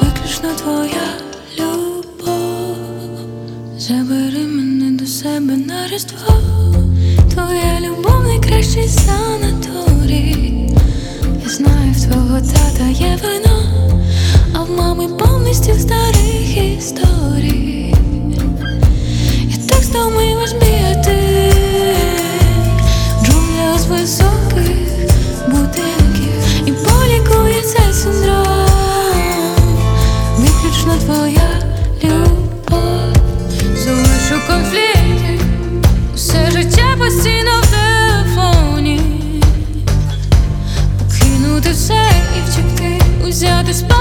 Виключно 0.00 0.48
твоя 0.62 1.06
любов. 1.58 2.76
Забери 3.78 4.46
мене 4.46 4.98
до 4.98 5.06
себе 5.06 5.56
на 5.56 5.88
Твоя 7.34 7.80
любов 7.80 8.24
найкращий 8.24 8.88
санаторій 8.88 10.68
Я 11.44 11.50
знаю, 11.50 11.92
в 11.92 12.04
твого 12.04 12.40
тата 12.40 12.88
є 12.90 13.18
вино, 13.22 13.62
а 14.54 14.62
в 14.62 14.70
мами 14.70 15.08
повністю 15.08 15.74
старих 15.74 16.56
історій 16.56 17.93
Стомилась 19.94 20.52
бігати 20.52 21.52
в 23.20 23.28
з 31.00 31.04
твоя 31.04 31.62
любов. 32.04 33.14
Залишу 33.76 34.46
Усе 36.14 36.50
життя 36.50 36.96
постійно 36.98 37.60
в 37.62 37.66
телефоні. 37.66 39.00
Покинути 40.98 41.70
все 41.70 42.08
і 42.36 42.50
втекти 42.50 43.00
Узяти 43.28 43.74
спальник 43.74 43.93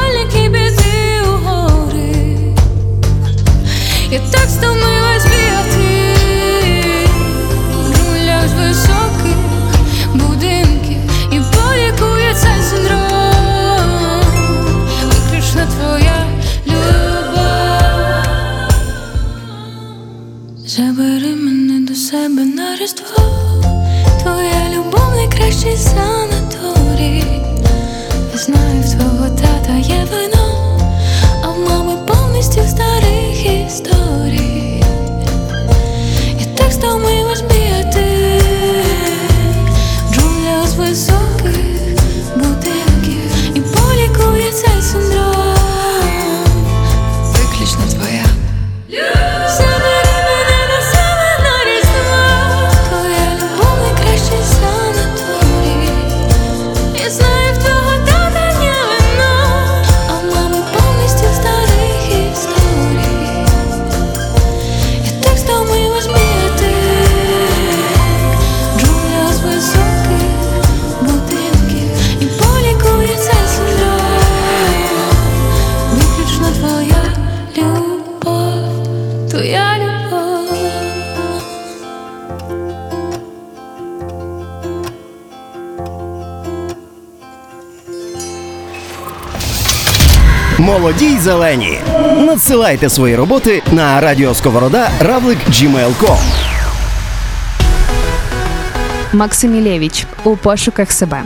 зелені. 91.24 91.79
Надсилайте 92.18 92.90
свої 92.90 93.16
роботи 93.16 93.64
на 93.72 94.01
радіосковорода 94.01 94.90
равлик 95.00 95.38
gmail.com. 95.50 96.18
Максимілєвич 99.14 100.05
у 100.24 100.36
пошуках 100.36 100.92
себе. 100.92 101.24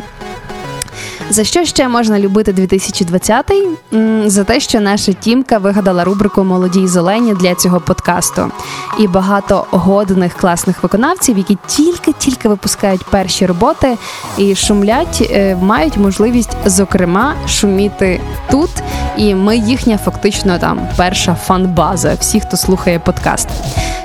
За 1.30 1.44
що 1.44 1.66
ще 1.66 1.88
можна 1.88 2.20
любити 2.20 2.52
2020-й? 2.54 3.68
М, 3.94 4.30
За 4.30 4.44
те, 4.44 4.60
що 4.60 4.80
наша 4.80 5.14
тімка 5.14 5.58
вигадала 5.58 6.04
рубрику 6.04 6.44
Молоді 6.44 6.80
й 6.80 6.88
зелені 6.88 7.34
для 7.34 7.56
цього 7.56 7.80
подкасту. 7.80 8.52
І 9.00 9.08
багато 9.08 9.66
годних 9.72 10.34
класних 10.34 10.84
виконавців, 10.84 11.38
які 11.38 11.58
тільки-тільки 11.68 12.50
випускають 12.50 13.04
перші 13.06 13.46
роботи 13.46 13.98
і 14.38 14.56
шумлять, 14.56 15.28
е, 15.32 15.56
мають 15.56 15.98
можливість, 15.98 16.58
зокрема, 16.66 17.34
шуміти 17.48 18.22
тут. 18.52 18.70
І 19.18 19.36
ми 19.36 19.58
їхня 19.58 19.98
фактично 19.98 20.60
там 20.60 20.80
перша 20.98 21.38
фан-база, 21.48 22.16
всі, 22.20 22.40
хто 22.40 22.58
слухає 22.58 23.00
подкаст. 23.00 23.48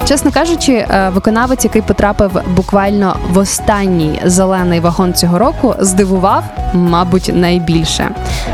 Чесно 0.05 0.31
кажучи, 0.33 0.73
е, 0.73 1.11
виконавець, 1.15 1.65
який 1.65 1.83
потрапив 1.83 2.31
буквально 2.57 3.17
в 3.31 3.39
останній 3.39 4.21
зелений 4.25 4.81
вагон 4.81 5.15
цього 5.15 5.39
року, 5.39 5.75
здивував, 5.79 6.45
мабуть, 6.75 7.12
найбільше. 7.33 8.11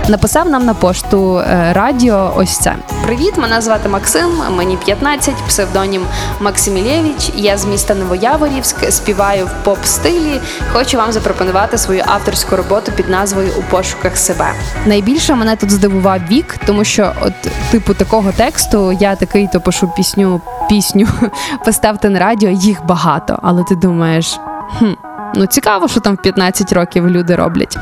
Написав 0.09 0.49
нам 0.49 0.65
на 0.65 0.75
пошту 0.75 1.39
е, 1.39 1.73
радіо 1.73 2.33
ось 2.37 2.59
це. 2.59 2.75
Привіт, 3.05 3.33
мене 3.39 3.61
звати 3.61 3.89
Максим, 3.89 4.31
мені 4.57 4.77
15, 4.85 5.35
псевдонім 5.49 6.03
Максимілєвич. 6.41 7.31
Я 7.37 7.59
з 7.59 7.65
міста 7.65 7.95
Новояворівськ, 7.95 8.93
співаю 8.93 9.47
в 9.47 9.65
поп-стилі. 9.65 10.41
Хочу 10.73 10.97
вам 10.97 11.13
запропонувати 11.13 11.79
свою 11.79 12.03
авторську 12.07 12.57
роботу 12.57 12.93
під 12.97 13.09
назвою 13.09 13.53
У 13.59 13.63
пошуках 13.63 14.17
себе. 14.17 14.53
Найбільше 14.87 15.35
мене 15.35 15.57
тут 15.57 15.71
здивував 15.71 16.21
вік, 16.31 16.57
тому 16.67 16.85
що, 16.85 17.13
от, 17.21 17.33
типу, 17.71 17.95
такого 17.95 18.33
тексту 18.33 18.93
я 18.93 19.17
такий 19.17 19.49
то 19.53 19.61
пишу 19.61 19.93
пісню, 19.97 20.41
пісню 20.69 21.09
поставте 21.65 22.11
на 22.11 22.19
радіо, 22.19 22.51
їх 22.51 22.87
багато. 22.87 23.39
Але 23.43 23.65
ти 23.65 23.75
думаєш, 23.75 24.41
хм, 24.79 24.93
ну 25.35 25.47
цікаво, 25.47 25.89
що 25.89 26.01
там 26.01 26.15
в 26.15 26.23
15 26.23 26.73
років 26.73 27.09
люди 27.09 27.37
роблять. 27.37 27.79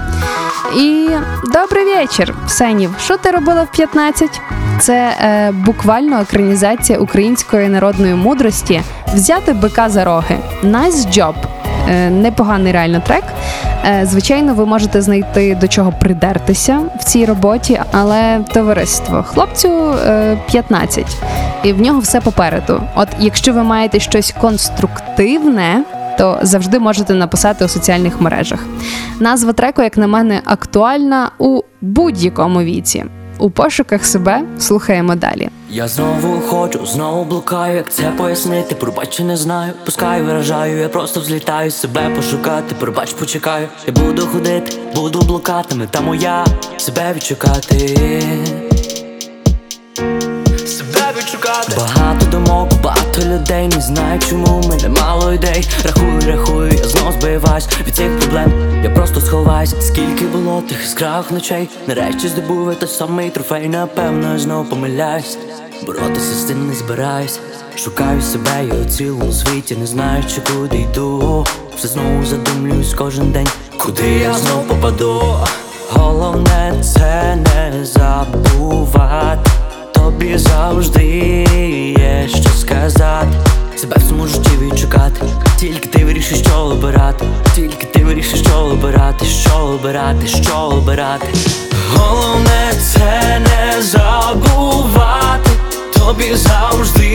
І 0.74 1.09
добрий 1.52 1.85
вечір, 1.85 2.35
Сенів. 2.46 2.94
Що 3.00 3.16
ти 3.16 3.31
робила 3.31 3.62
в 3.62 3.70
15? 3.70 4.40
Це 4.81 5.12
е, 5.20 5.52
буквально 5.52 6.20
екранізація 6.20 6.98
української 6.98 7.68
народної 7.68 8.14
мудрості 8.14 8.83
взяти 9.14 9.52
бика 9.52 9.88
за 9.88 10.05
роги. 10.05 10.37
Nice 10.64 11.18
job. 11.18 11.35
Е, 11.88 12.11
непоганий 12.11 12.72
реально 12.72 13.00
трек. 13.00 13.24
Е, 13.85 14.07
звичайно, 14.07 14.55
ви 14.55 14.66
можете 14.66 15.02
знайти 15.02 15.55
до 15.55 15.68
чого 15.68 15.92
придертися 16.00 16.81
в 17.00 17.05
цій 17.05 17.24
роботі, 17.24 17.81
але 17.92 18.40
товариство, 18.55 19.22
хлопцю 19.22 19.94
е, 20.07 20.38
15, 20.50 21.16
і 21.62 21.72
в 21.72 21.81
нього 21.81 22.00
все 22.00 22.20
попереду. 22.20 22.83
От 22.94 23.09
якщо 23.18 23.52
ви 23.52 23.62
маєте 23.62 24.00
щось 24.00 24.35
конструктивне, 24.40 25.83
то 26.18 26.38
завжди 26.42 26.79
можете 26.79 27.14
написати 27.14 27.64
у 27.64 27.68
соціальних 27.68 28.20
мережах. 28.20 28.61
Назва 29.20 29.52
треку, 29.52 29.83
як 29.83 29.96
на 29.96 30.07
мене, 30.07 30.40
актуальна 30.44 31.31
у 31.38 31.62
будь-якому 31.81 32.62
віці. 32.62 33.05
У 33.38 33.50
пошуках 33.50 34.05
себе 34.05 34.42
слухаємо 34.59 35.14
далі. 35.14 35.48
Я 35.70 35.88
знову 35.88 36.40
хочу, 36.40 36.87
знову 36.87 37.24
блукаю, 37.24 37.76
як 37.76 37.92
це 37.92 38.02
пояснити, 38.02 38.74
пробач, 38.74 39.20
не 39.20 39.37
знаю, 39.37 39.72
пускаю, 39.85 40.24
виражаю, 40.24 40.79
я 40.79 40.88
просто 40.88 41.20
взлітаю 41.20 41.70
себе 41.70 42.11
пошукати, 42.16 42.74
пробач, 42.81 43.12
почекаю, 43.12 43.68
я 43.87 43.92
буду 43.92 44.26
ходити, 44.26 44.76
буду 44.94 45.20
блукати, 45.20 45.74
мета 45.74 46.00
моя, 46.00 46.46
себе 46.76 47.12
відшукати. 47.16 47.79
Себе 50.66 51.07
відшукати 51.16 51.72
Багато 51.76 52.26
думок, 52.26 52.68
багато 52.83 52.96
людей 53.24 53.68
не 53.68 53.81
знаю 53.81 54.20
чому 54.31 54.62
мене 54.68 54.88
мало 54.88 55.33
ідей. 55.33 55.68
Рахую, 55.85 56.20
рахую, 56.26 56.72
я 56.72 56.85
знов 56.85 57.12
збиваюсь 57.12 57.68
від 57.87 57.96
цих 57.96 58.18
проблем. 58.18 58.52
Я 58.85 58.90
просто 58.90 59.20
сховаюсь, 59.20 59.74
скільки 59.81 60.24
було 60.24 60.62
тих 60.68 60.81
яскравих 60.83 61.31
ночей. 61.31 61.68
Нарешті 61.87 62.29
здобув 62.29 62.68
я 62.70 62.74
той 62.74 62.88
самий 62.88 63.31
трофей, 63.31 63.68
напевно, 63.68 64.33
я 64.33 64.38
знов 64.38 64.70
помиляюсь. 64.70 65.38
Боротися 65.87 66.35
з 66.35 66.46
цим 66.46 66.68
не 66.68 66.74
збираюсь. 66.74 67.40
Шукаю 67.76 68.22
себе 68.22 68.64
і 68.64 68.70
у 68.70 68.85
цілому 68.85 69.33
світі, 69.33 69.76
не 69.76 69.87
знаю, 69.87 70.24
чи 70.35 70.40
куди 70.40 70.76
йду. 70.76 71.46
Все 71.76 71.88
знову 71.88 72.24
задумлююсь 72.24 72.94
кожен 72.94 73.33
день, 73.33 73.48
куди 73.79 74.11
я 74.11 74.33
знов 74.35 74.68
попаду. 74.68 75.22
Головне 75.90 76.74
це 76.83 77.37
не 77.37 77.85
забувати 77.85 79.50
Тобі 80.07 80.38
завжди 80.38 81.05
є 81.99 82.29
що 82.29 82.51
сказати. 82.51 83.29
Себе 83.77 83.97
в 83.97 84.29
житті 84.29 84.51
відшукати 84.61 85.21
Тільки 85.61 85.88
ти 85.88 86.05
вирішиш, 86.05 86.38
що 86.38 86.59
обирати. 86.59 87.25
Тільки 87.55 87.87
ти 87.87 88.05
вирішиш, 88.05 88.40
що 88.40 88.59
обирати, 88.59 89.27
що 89.27 89.57
обирати, 89.59 90.27
що 90.27 90.57
обирати. 90.57 91.27
Головне 91.95 92.73
це 92.81 93.40
не 93.40 93.83
забувати. 93.83 95.51
Тобі 95.95 96.35
завжди 96.35 97.07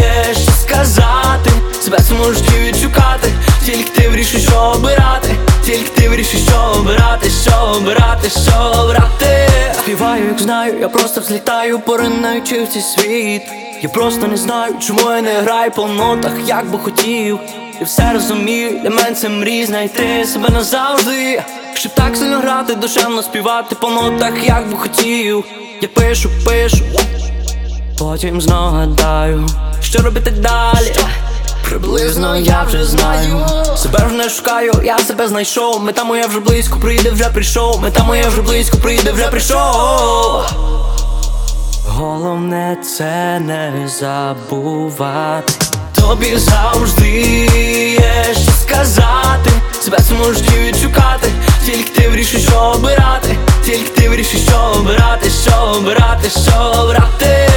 є 0.00 0.34
що 0.42 0.52
сказати. 0.52 1.50
Себе 1.82 1.96
в 1.96 2.08
цьому 2.08 2.32
житті 2.32 2.52
відшукати 2.66 3.28
Тільки 3.64 4.00
ти 4.00 4.08
вирішиш, 4.08 4.42
що 4.42 4.58
обирати 4.60 5.36
Тільки 5.68 5.90
ти 5.90 6.08
вирішиш, 6.08 6.40
що 6.40 6.80
обирати, 6.80 7.30
що 7.30 7.52
обирати, 7.76 8.30
що 8.30 8.80
обрати 8.80 9.48
Співаю, 9.72 10.24
як 10.24 10.40
знаю, 10.40 10.80
я 10.80 10.88
просто 10.88 11.20
взлітаю, 11.20 11.80
поринаючи 11.80 12.64
в 12.64 12.68
цей 12.68 12.82
світ. 12.82 13.42
Я 13.82 13.88
просто 13.88 14.26
не 14.26 14.36
знаю, 14.36 14.74
чому 14.80 15.00
я 15.00 15.22
не 15.22 15.40
граю 15.40 15.70
по 15.70 15.86
нотах, 15.86 16.32
як 16.46 16.70
би 16.70 16.78
хотів. 16.78 17.38
Я 17.80 17.86
все 17.86 18.12
розумію, 18.12 18.80
для 18.82 18.90
мене 18.90 19.12
це 19.12 19.28
мрій 19.28 19.66
знайти 19.66 20.24
себе 20.24 20.48
назавжди. 20.48 21.42
Щоб 21.74 21.94
так 21.94 22.16
сильно 22.16 22.38
грати, 22.38 22.74
душевно 22.74 23.22
співати 23.22 23.74
по 23.74 23.90
нотах, 23.90 24.32
як 24.46 24.70
би 24.70 24.76
хотів. 24.76 25.44
Я 25.82 25.88
пишу, 25.88 26.30
пишу, 26.46 26.84
потім 27.98 28.40
знову 28.40 28.76
гадаю, 28.76 29.48
що 29.80 30.02
робити 30.02 30.30
далі 30.30 30.94
Приблизно 31.68 32.34
я 32.34 32.62
вже 32.62 32.82
знаю. 32.84 33.46
Себе 33.76 33.98
вже 34.06 34.16
не 34.16 34.28
шукаю, 34.30 34.72
я 34.82 34.98
себе 34.98 35.28
знайшов. 35.28 35.84
Мета 35.84 36.04
моя 36.04 36.26
вже 36.26 36.40
близько, 36.40 36.78
прийде, 36.80 37.10
вже 37.10 37.28
прийшов. 37.28 37.80
Мета 37.80 38.04
моя 38.04 38.28
вже 38.28 38.42
близько, 38.42 38.76
прийде, 38.78 39.12
вже 39.12 39.28
прийшов. 39.28 40.44
Головне 41.86 42.76
це 42.96 43.40
не 43.40 43.88
забувати. 44.00 45.52
Тобі 45.94 46.36
завжди 46.36 47.10
є 48.00 48.24
що 48.32 48.52
сказати. 48.52 49.50
Себе 49.80 49.98
житті 50.34 50.58
відшукати. 50.58 51.28
Тільки 51.66 52.00
ти 52.00 52.08
вирішиш, 52.08 52.42
що 52.42 52.58
обирати. 52.60 53.36
Тільки 53.64 54.00
ти 54.00 54.08
вирішиш, 54.08 54.40
що 54.40 54.72
обирати, 54.76 55.30
що 55.30 55.52
обирати, 55.78 56.30
що 56.30 56.80
обрати 56.80 57.48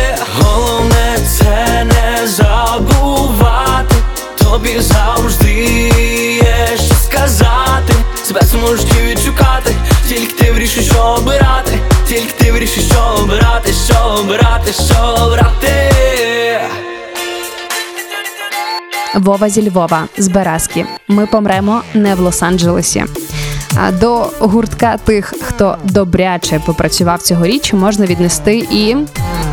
обирати, 14.19 14.71
що 14.73 15.29
брати. 15.31 15.91
Вова 19.15 19.49
зі 19.49 19.69
Львова 19.69 20.07
з 20.17 20.27
Березки. 20.27 20.85
Ми 21.07 21.25
помремо 21.25 21.81
не 21.93 22.15
в 22.15 22.19
Лос-Анджелесі. 22.19 23.05
А 23.77 23.91
До 23.91 24.29
гуртка 24.39 24.97
тих, 24.97 25.33
хто 25.41 25.77
добряче 25.83 26.61
попрацював 26.65 27.21
цьогоріч, 27.21 27.73
можна 27.73 28.05
віднести 28.05 28.67
і 28.71 28.95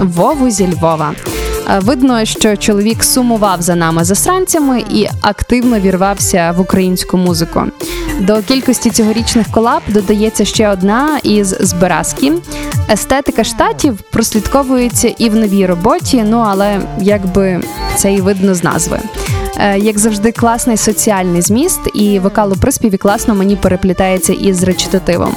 Вову 0.00 0.50
зі 0.50 0.74
Львова. 0.74 1.14
А, 1.70 1.78
Видно, 1.78 2.24
що 2.24 2.56
чоловік 2.56 3.04
сумував 3.04 3.62
за 3.62 3.74
нами 3.74 4.04
засранцями 4.04 4.84
і 4.90 5.08
активно 5.20 5.80
вірвався 5.80 6.54
в 6.56 6.60
українську 6.60 7.16
музику. 7.16 7.62
До 8.20 8.42
кількості 8.42 8.90
цьогорічних 8.90 9.46
колаб 9.50 9.82
додається 9.88 10.44
ще 10.44 10.68
одна 10.68 11.18
із 11.22 11.56
Збиразки. 11.60 12.32
Естетика 12.90 13.44
штатів 13.44 13.98
прослідковується 14.10 15.08
і 15.18 15.28
в 15.28 15.34
новій 15.36 15.66
роботі, 15.66 16.24
ну 16.26 16.44
але 16.48 16.80
якби 17.00 17.60
це 17.96 18.12
і 18.12 18.20
видно 18.20 18.54
з 18.54 18.64
назви. 18.64 18.98
Е, 19.60 19.78
Як 19.78 19.98
завжди, 19.98 20.32
класний 20.32 20.76
соціальний 20.76 21.42
зміст, 21.42 21.80
і 21.94 22.18
вокал 22.18 22.52
у 22.52 22.56
приспіві 22.56 22.96
класно 22.96 23.34
мені 23.34 23.56
переплітається 23.56 24.32
із 24.32 24.62
речитативом. 24.62 25.34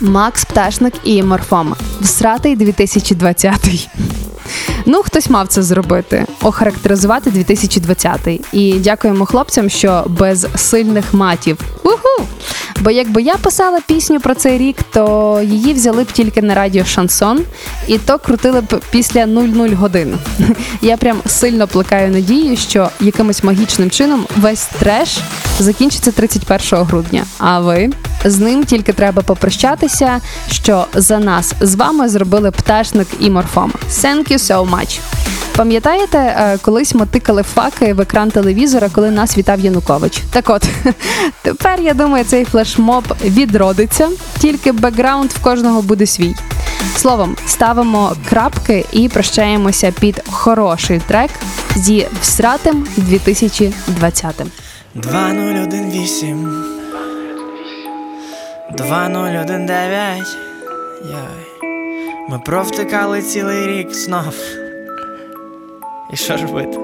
Макс 0.00 0.44
Пташник 0.44 0.94
і 1.04 1.22
Морфом. 1.22 1.74
Всратий 2.00 2.56
2020. 2.56 3.88
Ну, 4.90 5.02
хтось 5.02 5.30
мав 5.30 5.48
це 5.48 5.62
зробити, 5.62 6.26
охарактеризувати 6.42 7.30
2020. 7.30 8.20
І 8.52 8.72
дякуємо 8.72 9.26
хлопцям, 9.26 9.68
що 9.68 10.04
без 10.08 10.46
сильних 10.56 11.14
матів. 11.14 11.58
Уху! 11.82 12.26
Бо 12.80 12.90
якби 12.90 13.22
я 13.22 13.36
писала 13.36 13.80
пісню 13.86 14.20
про 14.20 14.34
цей 14.34 14.58
рік, 14.58 14.76
то 14.92 15.40
її 15.44 15.72
взяли 15.72 16.04
б 16.04 16.12
тільки 16.12 16.42
на 16.42 16.54
радіо 16.54 16.84
Шансон, 16.84 17.40
і 17.86 17.98
то 17.98 18.18
крутили 18.18 18.60
б 18.60 18.80
після 18.90 19.26
00 19.26 19.68
годин. 19.68 20.18
Я 20.82 20.96
прям 20.96 21.20
сильно 21.26 21.68
плекаю 21.68 22.12
надію, 22.12 22.56
що 22.56 22.90
якимось 23.00 23.44
магічним 23.44 23.90
чином 23.90 24.26
весь 24.36 24.66
треш 24.78 25.18
закінчиться 25.58 26.12
31 26.12 26.84
грудня. 26.84 27.24
А 27.38 27.60
ви 27.60 27.90
з 28.24 28.38
ним 28.38 28.64
тільки 28.64 28.92
треба 28.92 29.22
попрощатися, 29.22 30.20
що 30.50 30.86
за 30.94 31.18
нас 31.18 31.54
з 31.60 31.74
вами 31.74 32.08
зробили 32.08 32.50
пташник 32.50 33.08
і 33.20 33.30
морфом. 33.30 33.72
Thank 33.90 34.32
you 34.32 34.38
so 34.38 34.70
much. 34.70 35.00
Пам'ятаєте, 35.56 36.18
е, 36.18 36.58
колись 36.62 36.94
ми 36.94 37.06
тикали 37.06 37.42
факи 37.42 37.94
в 37.94 38.00
екран 38.00 38.30
телевізора, 38.30 38.88
коли 38.92 39.10
нас 39.10 39.38
вітав 39.38 39.60
Янукович? 39.60 40.22
Так 40.30 40.50
от 40.50 40.68
тепер 41.42 41.80
я 41.80 41.94
думаю, 41.94 42.24
цей 42.24 42.44
флешмоб 42.44 43.04
відродиться, 43.24 44.08
тільки 44.38 44.72
бекграунд 44.72 45.30
в 45.30 45.38
кожного 45.38 45.82
буде 45.82 46.06
свій. 46.06 46.34
Словом, 46.96 47.36
ставимо 47.46 48.12
крапки 48.28 48.84
і 48.92 49.08
прощаємося 49.08 49.92
під 50.00 50.22
хороший 50.30 51.00
трек 51.08 51.30
зі 51.76 52.06
всратим 52.20 52.86
2020. 52.96 54.34
2018 54.94 56.77
2019 58.70 60.36
Йой. 61.04 61.66
Ми 62.28 62.38
провтикали 62.38 63.22
цілий 63.22 63.66
рік 63.66 63.94
знов. 63.94 64.34
І 66.12 66.16
що 66.16 66.36
робити? 66.36 66.78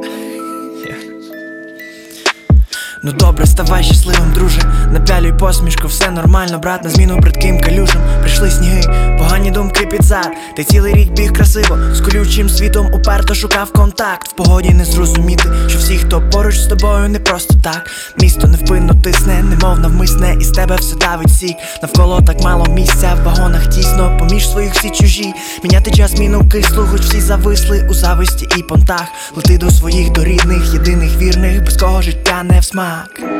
Ну 3.06 3.12
добре, 3.12 3.46
ставай 3.46 3.84
щасливим, 3.84 4.32
друже. 4.34 4.60
Напялюй 4.92 5.32
посмішку, 5.32 5.88
все 5.88 6.10
нормально, 6.10 6.58
брат, 6.58 6.84
на 6.84 6.90
зміну 6.90 7.18
бридким 7.18 7.60
калюжам. 7.60 8.02
Прийшли 8.20 8.50
сніги, 8.50 8.82
погані 9.18 9.50
думки 9.50 9.86
під 9.86 10.02
зад. 10.02 10.28
Ти 10.56 10.64
цілий 10.64 10.94
рік 10.94 11.12
біг 11.12 11.32
красиво, 11.32 11.78
з 11.92 12.00
колючим 12.00 12.48
світом 12.48 12.90
уперто 12.94 13.34
шукав 13.34 13.72
контакт. 13.72 14.28
В 14.28 14.32
погоді 14.32 14.70
не 14.70 14.84
зрозуміти, 14.84 15.48
що 15.66 15.78
всі, 15.78 15.98
хто 15.98 16.30
поруч 16.30 16.58
з 16.58 16.66
тобою, 16.66 17.08
не 17.08 17.18
просто 17.18 17.54
так. 17.62 17.90
Місто 18.20 18.48
невпинно 18.48 18.94
тисне, 19.02 19.42
немов 19.42 19.78
навмисне, 19.78 20.36
і 20.40 20.44
з 20.44 20.50
тебе 20.50 20.76
все 20.76 20.96
давить 20.96 21.34
сік. 21.34 21.56
Навколо 21.82 22.20
так 22.26 22.40
мало 22.40 22.66
місця, 22.66 23.16
в 23.20 23.24
вагонах 23.24 23.66
тісно, 23.66 24.16
поміж 24.18 24.50
своїх 24.50 24.74
всі 24.74 24.90
чужі. 24.90 25.34
Міняти 25.62 25.90
час 25.90 26.18
міну 26.18 26.48
кислу, 26.48 26.86
хоч 26.90 27.00
всі 27.00 27.20
зависли 27.20 27.88
у 27.90 27.94
зависті 27.94 28.46
і 28.56 28.62
понтах. 28.62 29.04
Лети 29.36 29.58
до 29.58 29.70
своїх 29.70 30.12
до 30.12 30.24
рідних, 30.24 30.74
єдиних 30.74 31.16
вірних, 31.16 31.64
без 31.64 31.76
кого 31.76 32.02
життя 32.02 32.42
не 32.42 32.60
в 32.60 32.64
смак. 32.94 33.30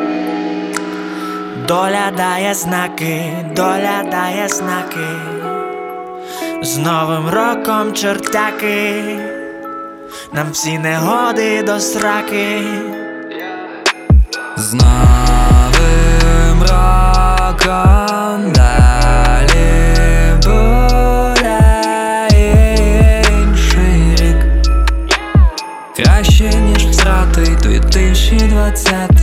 Доля 1.69 2.12
дає 2.17 2.55
знаки, 2.55 3.33
доля 3.57 4.05
дає 4.11 4.49
знаки. 4.49 5.09
З 6.62 6.79
Новим 6.79 7.29
роком 7.29 7.93
чертяки, 7.93 9.03
нам 10.33 10.51
всі 10.53 10.79
негоди 10.79 11.62
до 11.62 11.81
сраки. 11.81 12.62
З 14.57 14.73
новим 14.73 16.61
роком 16.61 18.53
далі 18.53 19.64
буде 20.45 21.61
інший 23.31 24.17
рік 24.17 24.37
Краще, 25.97 26.45
ніж 26.45 26.87
всратий 26.87 27.57
2020 27.62 29.13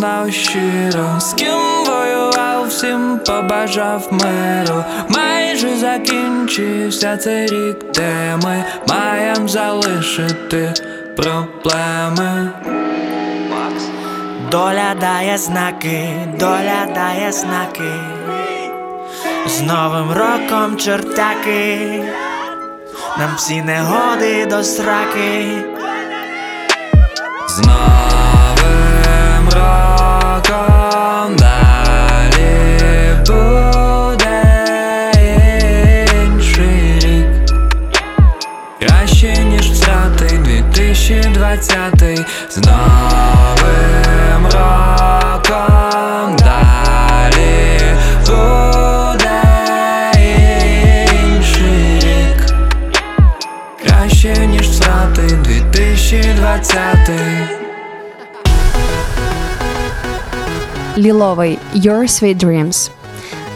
знав 0.00 0.32
щиро, 0.32 1.20
з 1.20 1.32
ким 1.32 1.58
воював, 1.86 2.68
всім 2.68 3.20
побажав 3.26 4.08
миру. 4.10 4.84
Майже 5.08 5.76
закінчився 5.76 7.16
цей 7.16 7.46
рік, 7.46 7.92
де 7.94 8.38
ми 8.42 8.64
маєм 8.88 9.48
залишити 9.48 10.72
проблеми. 11.16 12.50
Доля 14.50 14.94
дає 15.00 15.38
знаки, 15.38 16.08
доля 16.38 16.86
дає 16.94 17.32
знаки. 17.32 17.92
З 19.46 19.60
Новим 19.60 20.12
роком 20.12 20.76
чертяки, 20.76 22.02
нам 23.18 23.30
всі 23.36 23.62
негоди 23.62 24.46
до 24.46 24.64
сраки. 24.64 25.64
З 27.48 27.66
2020 41.60 42.26
З 42.50 42.56
новим 42.56 44.44
роком 44.44 46.36
далі 46.36 47.80
буде 48.26 49.42
інший 51.24 52.00
рік 52.00 52.46
Краще, 53.82 54.46
ніж 54.46 54.68
всратий 54.68 55.30
2020 55.30 56.86
Ліловий 60.98 61.58
Your 61.74 62.02
Sweet 62.02 62.44
Dreams. 62.44 62.90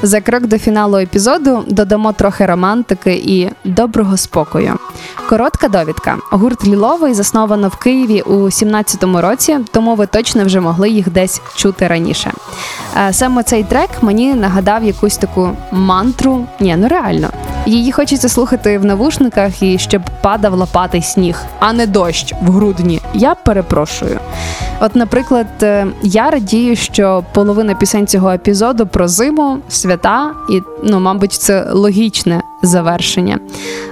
За 0.02 0.20
крок 0.20 0.46
до 0.46 0.58
фіналу 0.58 0.98
епізоду 0.98 1.64
додамо 1.66 2.12
трохи 2.12 2.46
романтики 2.46 3.14
і 3.14 3.50
доброго 3.64 4.16
спокою. 4.16 4.78
Коротка 5.28 5.68
довідка. 5.68 6.16
Гурт 6.30 6.64
Ліловий 6.64 7.14
засновано 7.14 7.68
в 7.68 7.76
Києві 7.76 8.20
у 8.20 8.32
17-му 8.34 9.20
році, 9.20 9.58
тому 9.72 9.94
ви 9.94 10.06
точно 10.06 10.44
вже 10.44 10.60
могли 10.60 10.90
їх 10.90 11.10
десь 11.10 11.40
чути 11.56 11.87
раніше. 11.87 12.32
Е, 12.96 13.12
Саме 13.12 13.42
цей 13.42 13.64
трек 13.64 13.90
мені 14.02 14.34
нагадав 14.34 14.84
якусь 14.84 15.16
таку 15.16 15.50
мантру. 15.72 16.46
Ні, 16.60 16.76
ну 16.78 16.88
реально. 16.88 17.28
Її 17.66 17.92
хочеться 17.92 18.28
слухати 18.28 18.78
в 18.78 18.84
навушниках 18.84 19.62
і 19.62 19.78
щоб 19.78 20.02
падав 20.22 20.54
лопатий 20.54 21.02
сніг, 21.02 21.38
а 21.58 21.72
не 21.72 21.87
дощ 21.87 22.34
в 22.42 22.50
грудні. 22.50 23.00
Я 23.14 23.34
перепрошую. 23.34 24.20
От, 24.80 24.96
наприклад, 24.96 25.46
е, 25.62 25.87
я 26.02 26.30
радію, 26.30 26.76
що 26.76 27.24
половина 27.32 27.74
пісень 27.74 28.06
цього 28.06 28.30
епізоду 28.30 28.87
про 28.87 29.08
зиму, 29.08 29.58
свята, 29.68 30.30
і 30.50 30.62
ну, 30.82 31.00
мабуть, 31.00 31.32
це 31.32 31.66
логічне 31.72 32.42
завершення. 32.64 33.38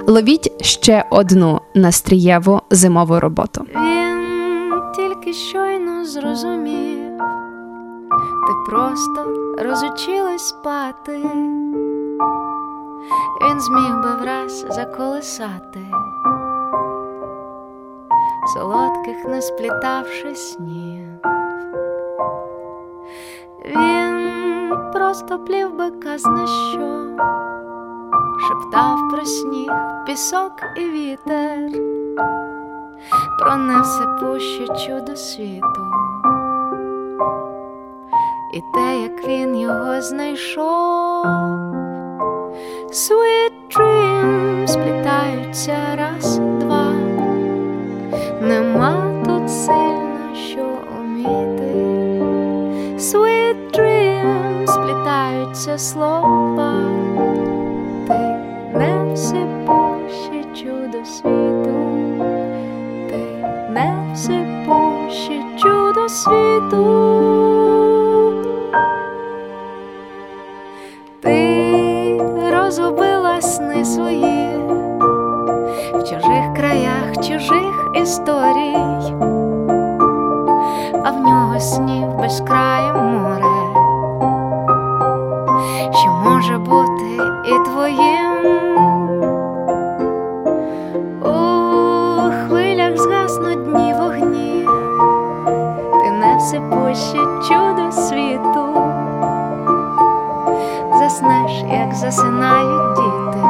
Ловіть 0.07 0.65
ще 0.65 1.05
одну 1.11 1.61
настрієву 1.75 2.61
зимову 2.71 3.21
роботу. 3.21 3.67
Він 3.75 4.83
тільки 4.97 5.33
щойно 5.33 6.05
зрозумів, 6.05 7.19
ти 8.47 8.71
просто 8.71 9.27
розучилась 9.59 10.49
спати. 10.49 11.21
Він 13.43 13.61
зміг 13.61 14.03
би 14.03 14.15
враз 14.23 14.67
заколисати, 14.71 15.81
солодких 18.55 19.25
не 19.29 19.43
сплітавши 19.43 20.35
снів. 20.35 21.09
Він 23.65 24.77
просто 24.93 25.39
плів 25.39 25.77
би 25.77 25.91
казна 25.91 26.47
що, 26.47 27.07
шептав 28.41 28.99
про 29.11 29.25
сніг, 29.25 29.71
пісок 30.07 30.53
і 30.77 30.85
вітер. 30.85 31.59
Про 33.39 33.57
невсипуще 33.57 34.67
чудо 34.67 35.17
світу, 35.17 35.87
і 38.55 38.61
те, 38.75 39.01
як 39.03 39.29
він 39.29 39.57
його 39.61 40.01
знайшов, 40.01 41.27
Sweet 42.93 43.53
dreams 43.71 44.69
сплітаються 44.69 45.77
раз, 45.97 46.39
два, 46.39 46.93
нема 48.41 49.23
тут 49.25 49.51
сильно 49.51 50.35
що 50.35 50.67
уміти. 51.01 51.75
Sweet 52.99 53.57
dreams 53.73 54.67
сплітаються 54.67 55.79
слова, 55.79 56.75
ти 58.09 58.19
не 58.79 59.13
всипуще 59.15 60.45
чудо 60.55 61.05
світу 61.05 61.73
ти 63.09 63.17
не 63.71 64.13
всипуще 64.15 65.43
чудо 65.57 66.09
світу. 66.09 67.13
Ти 71.21 72.19
розгубила 72.57 73.41
сни 73.41 73.85
свої 73.85 74.49
в 75.95 75.99
чужих 75.99 76.55
краях, 76.57 77.17
чужих 77.17 77.93
історій, 78.03 78.77
а 81.05 81.11
в 81.11 81.21
нього 81.21 81.61
снів 81.61 82.15
безкрає 82.19 82.93
море, 82.93 83.52
може 86.25 86.59
бути 86.59 87.05
і 87.45 87.69
твоїм. 87.69 88.33
У 91.23 92.31
хвилях 92.31 92.97
згаснуть 92.97 93.65
дні 93.65 93.95
вогні, 93.95 94.67
ти 96.05 96.11
не 96.11 96.37
всипуще 96.39 97.19
чудо 97.49 97.93
світу, 97.93 98.67
заснеш, 100.99 101.65
як 101.71 101.95
засинають 101.95 102.97
діти, 102.97 103.47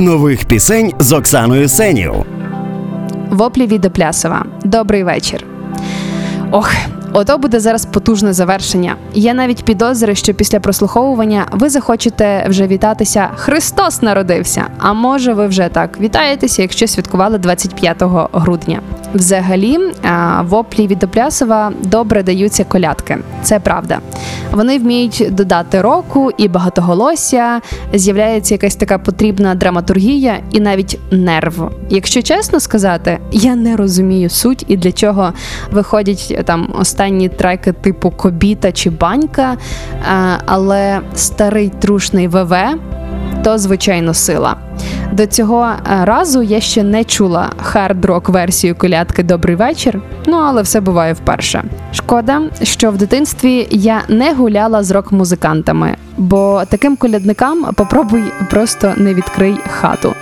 нових 0.00 0.44
пісень 0.44 0.92
з 0.98 1.12
Оксаною 1.12 1.68
Сенів. 1.68 2.12
Воплі 3.30 3.66
від 3.66 3.84
Оплясова. 3.84 4.44
Добрий 4.64 5.04
вечір. 5.04 5.44
Ох, 6.50 6.72
ото 7.12 7.38
буде 7.38 7.60
зараз 7.60 7.86
потужне 7.86 8.32
завершення. 8.32 8.96
Я 9.14 9.34
навіть 9.34 9.64
підозрюю, 9.64 10.16
що 10.16 10.34
після 10.34 10.60
прослуховування 10.60 11.46
ви 11.52 11.68
захочете 11.68 12.46
вже 12.48 12.66
вітатися 12.66 13.30
Христос 13.36 14.02
народився. 14.02 14.66
А 14.78 14.92
може, 14.92 15.32
ви 15.32 15.46
вже 15.46 15.68
так 15.68 16.00
вітаєтеся, 16.00 16.62
якщо 16.62 16.86
святкували 16.86 17.38
25 17.38 18.02
грудня. 18.32 18.80
Взагалі, 19.14 19.78
воплі 20.40 20.86
від 20.86 21.04
Оплясова 21.04 21.72
добре 21.82 22.22
даються 22.22 22.64
колядки. 22.64 23.18
Це 23.42 23.60
правда. 23.60 23.98
Вони 24.52 24.78
вміють 24.78 25.26
додати 25.30 25.80
року 25.80 26.30
і 26.36 26.48
багатоголосся, 26.48 27.60
з'являється 27.94 28.54
якась 28.54 28.76
така 28.76 28.98
потрібна 28.98 29.54
драматургія 29.54 30.38
і 30.50 30.60
навіть 30.60 30.98
нерв. 31.10 31.70
Якщо 31.88 32.22
чесно 32.22 32.60
сказати, 32.60 33.18
я 33.32 33.56
не 33.56 33.76
розумію 33.76 34.30
суть 34.30 34.64
і 34.68 34.76
для 34.76 34.92
чого 34.92 35.32
виходять 35.70 36.26
е, 36.30 36.42
там 36.42 36.74
останні 36.78 37.28
треки 37.28 37.72
типу 37.72 38.10
Кобіта 38.10 38.72
чи 38.72 38.90
Банька, 38.90 39.52
е, 39.52 39.56
але 40.46 41.00
старий 41.14 41.68
трушний 41.68 42.28
ВВ 42.28 42.54
то 43.44 43.58
звичайно 43.58 44.14
сила. 44.14 44.56
До 45.12 45.26
цього 45.26 45.66
е, 45.66 46.04
разу 46.04 46.42
я 46.42 46.60
ще 46.60 46.82
не 46.82 47.04
чула 47.04 47.50
хард-рок 47.62 48.28
версію 48.28 48.74
колядки 48.74 49.22
Добрий 49.22 49.56
вечір. 49.56 50.00
Ну 50.26 50.36
але 50.36 50.62
все 50.62 50.80
буває 50.80 51.12
вперше. 51.12 51.64
Шкода, 51.92 52.42
що 52.62 52.90
в 52.90 52.96
дитинстві 52.96 53.68
я 53.70 54.02
не 54.08 54.34
гуляла 54.34 54.82
з 54.82 54.90
рок-музикантами, 54.90 55.96
бо 56.16 56.62
таким 56.68 56.96
колядникам 56.96 57.66
попробуй 57.74 58.22
просто 58.50 58.92
не 58.96 59.14
відкрий 59.14 59.54
хату. 59.80 60.14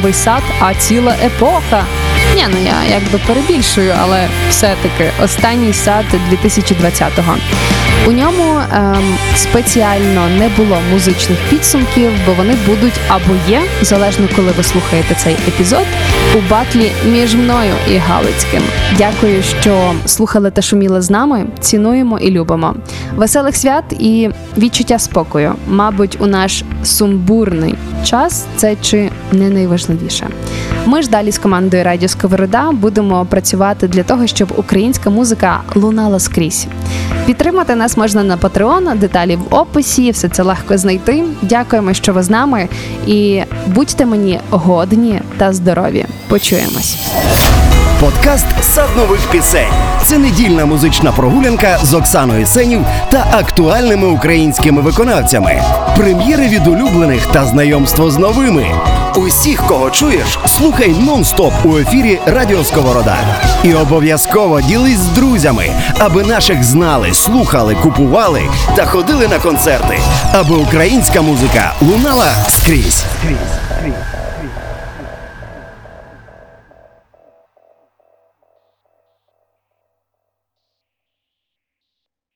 Просто 0.00 0.18
сад, 0.18 0.42
а 0.60 0.74
ціла 0.74 1.14
епоха. 1.24 1.84
Ні, 2.36 2.46
ну 2.50 2.56
я 2.64 2.94
якби 2.94 3.18
перебільшую, 3.26 3.94
але 4.02 4.28
все-таки 4.50 5.10
останній 5.24 5.72
сад 5.72 6.04
2020-го. 6.32 7.36
У 8.06 8.12
ньому 8.12 8.55
ем, 8.72 9.16
спеціально 9.36 10.28
не 10.38 10.48
було 10.56 10.78
музичних 10.92 11.38
підсумків, 11.50 12.10
бо 12.26 12.32
вони 12.32 12.54
будуть 12.66 13.00
або 13.08 13.34
є, 13.48 13.62
залежно 13.82 14.28
коли 14.36 14.52
ви 14.56 14.62
слухаєте 14.62 15.14
цей 15.14 15.32
епізод, 15.48 15.84
у 16.34 16.50
батлі 16.50 16.90
між 17.12 17.34
мною 17.34 17.74
і 17.90 17.96
Галицьким. 17.96 18.62
Дякую, 18.98 19.42
що 19.60 19.92
слухали 20.06 20.50
та 20.50 20.62
шуміли 20.62 21.02
з 21.02 21.10
нами. 21.10 21.46
Цінуємо 21.60 22.18
і 22.18 22.30
любимо. 22.30 22.74
Веселих 23.16 23.56
свят 23.56 23.84
і 23.98 24.30
відчуття 24.58 24.98
спокою. 24.98 25.52
Мабуть, 25.68 26.16
у 26.20 26.26
наш 26.26 26.64
сумбурний 26.82 27.74
час 28.04 28.46
це 28.56 28.76
чи 28.80 29.10
не 29.32 29.50
найважливіше. 29.50 30.26
Ми 30.86 31.02
ж 31.02 31.10
далі 31.10 31.32
з 31.32 31.38
командою 31.38 31.84
Радіо 31.84 32.08
Сковорода 32.08 32.72
будемо 32.72 33.24
працювати 33.24 33.88
для 33.88 34.02
того, 34.02 34.26
щоб 34.26 34.52
українська 34.56 35.10
музика 35.10 35.60
лунала 35.74 36.18
скрізь. 36.18 36.66
Підтримати 37.26 37.74
нас 37.74 37.96
можна 37.96 38.24
на 38.24 38.36
Patreon, 38.56 38.98
деталі 38.98 39.36
в 39.36 39.54
описі, 39.54 40.10
все 40.10 40.28
це 40.28 40.42
легко 40.42 40.78
знайти. 40.78 41.24
Дякуємо, 41.42 41.94
що 41.94 42.12
ви 42.12 42.22
з 42.22 42.30
нами, 42.30 42.68
і 43.06 43.42
будьте 43.66 44.06
мені 44.06 44.40
годні 44.50 45.20
та 45.38 45.52
здорові. 45.52 46.06
Почуємось. 46.28 46.96
Подкаст 48.00 48.46
Сад 48.62 48.88
нових 48.96 49.20
пісень. 49.30 49.72
Це 50.02 50.18
недільна 50.18 50.64
музична 50.64 51.12
прогулянка 51.12 51.78
з 51.82 51.94
Оксаною 51.94 52.46
Сенів 52.46 52.80
та 53.10 53.26
актуальними 53.32 54.06
українськими 54.06 54.82
виконавцями. 54.82 55.62
Прем'єри 55.96 56.48
від 56.48 56.66
улюблених 56.66 57.26
та 57.26 57.44
знайомство 57.44 58.10
з 58.10 58.18
новими. 58.18 58.66
Усіх, 59.16 59.66
кого 59.66 59.90
чуєш, 59.90 60.38
слухай 60.46 60.88
нон-стоп 60.90 61.52
у 61.64 61.78
ефірі 61.78 62.20
Радіо 62.26 62.64
Сковорода. 62.64 63.18
І 63.64 63.74
обов'язково 63.74 64.60
ділись 64.60 64.98
з 64.98 65.08
друзями, 65.08 65.68
аби 65.98 66.22
наших 66.22 66.64
знали, 66.64 67.14
слухали, 67.14 67.74
купували 67.74 68.42
та 68.76 68.86
ходили 68.86 69.28
на 69.28 69.38
концерти, 69.38 69.98
аби 70.32 70.56
українська 70.56 71.22
музика 71.22 71.74
лунала 71.80 72.34
скрізь. 72.48 73.04